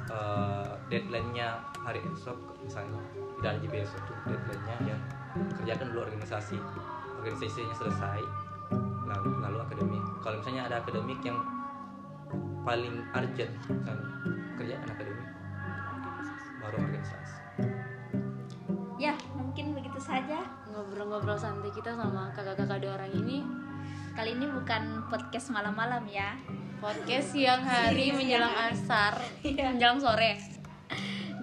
eh, 0.08 0.72
deadline-nya 0.88 1.60
hari 1.84 2.00
esok 2.16 2.38
misalnya. 2.64 3.00
Tidak 3.40 3.52
ada 3.56 3.68
besok 3.68 4.02
tuh 4.08 4.18
deadline-nya 4.28 4.76
ya. 4.96 4.98
Kerjakan 5.60 5.86
dulu 5.92 6.02
organisasi. 6.08 6.58
Organisasinya 7.20 7.76
selesai 7.76 8.22
lalu 9.10 9.30
lalu 9.42 9.58
akademik. 9.60 10.04
Kalau 10.24 10.40
misalnya 10.40 10.70
ada 10.72 10.76
akademik 10.80 11.20
yang 11.26 11.36
paling 12.64 13.02
urgent 13.16 13.54
misalnya 13.66 14.08
kerjaan 14.60 14.86
akademik 14.86 15.30
baru 16.60 16.76
organisasi 16.86 17.89
begitu 20.00 20.16
saja. 20.16 20.40
Ngobrol-ngobrol 20.72 21.36
santai 21.36 21.76
kita 21.76 21.92
sama 21.92 22.32
kakak-kakak 22.32 22.80
dua 22.80 22.96
orang 22.96 23.12
ini. 23.20 23.44
Kali 24.16 24.32
ini 24.32 24.48
bukan 24.48 25.04
podcast 25.12 25.52
malam-malam 25.52 26.08
ya. 26.08 26.40
Podcast 26.80 27.36
siang 27.36 27.60
hari 27.68 28.16
menjelang 28.16 28.72
asar 28.72 29.20
menjelang 29.44 30.00
sore. 30.00 30.40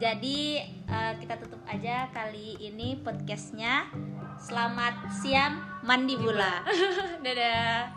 Jadi 0.00 0.57
eh, 0.88 1.12
kita 1.20 1.36
tutup 1.36 1.61
aja 1.68 2.09
kali 2.16 2.57
ini 2.64 2.96
podcastnya. 3.04 3.92
Selamat 4.40 5.12
siang 5.12 5.61
mandi 5.84 6.16
bula 6.16 6.64
dadah 7.24 7.95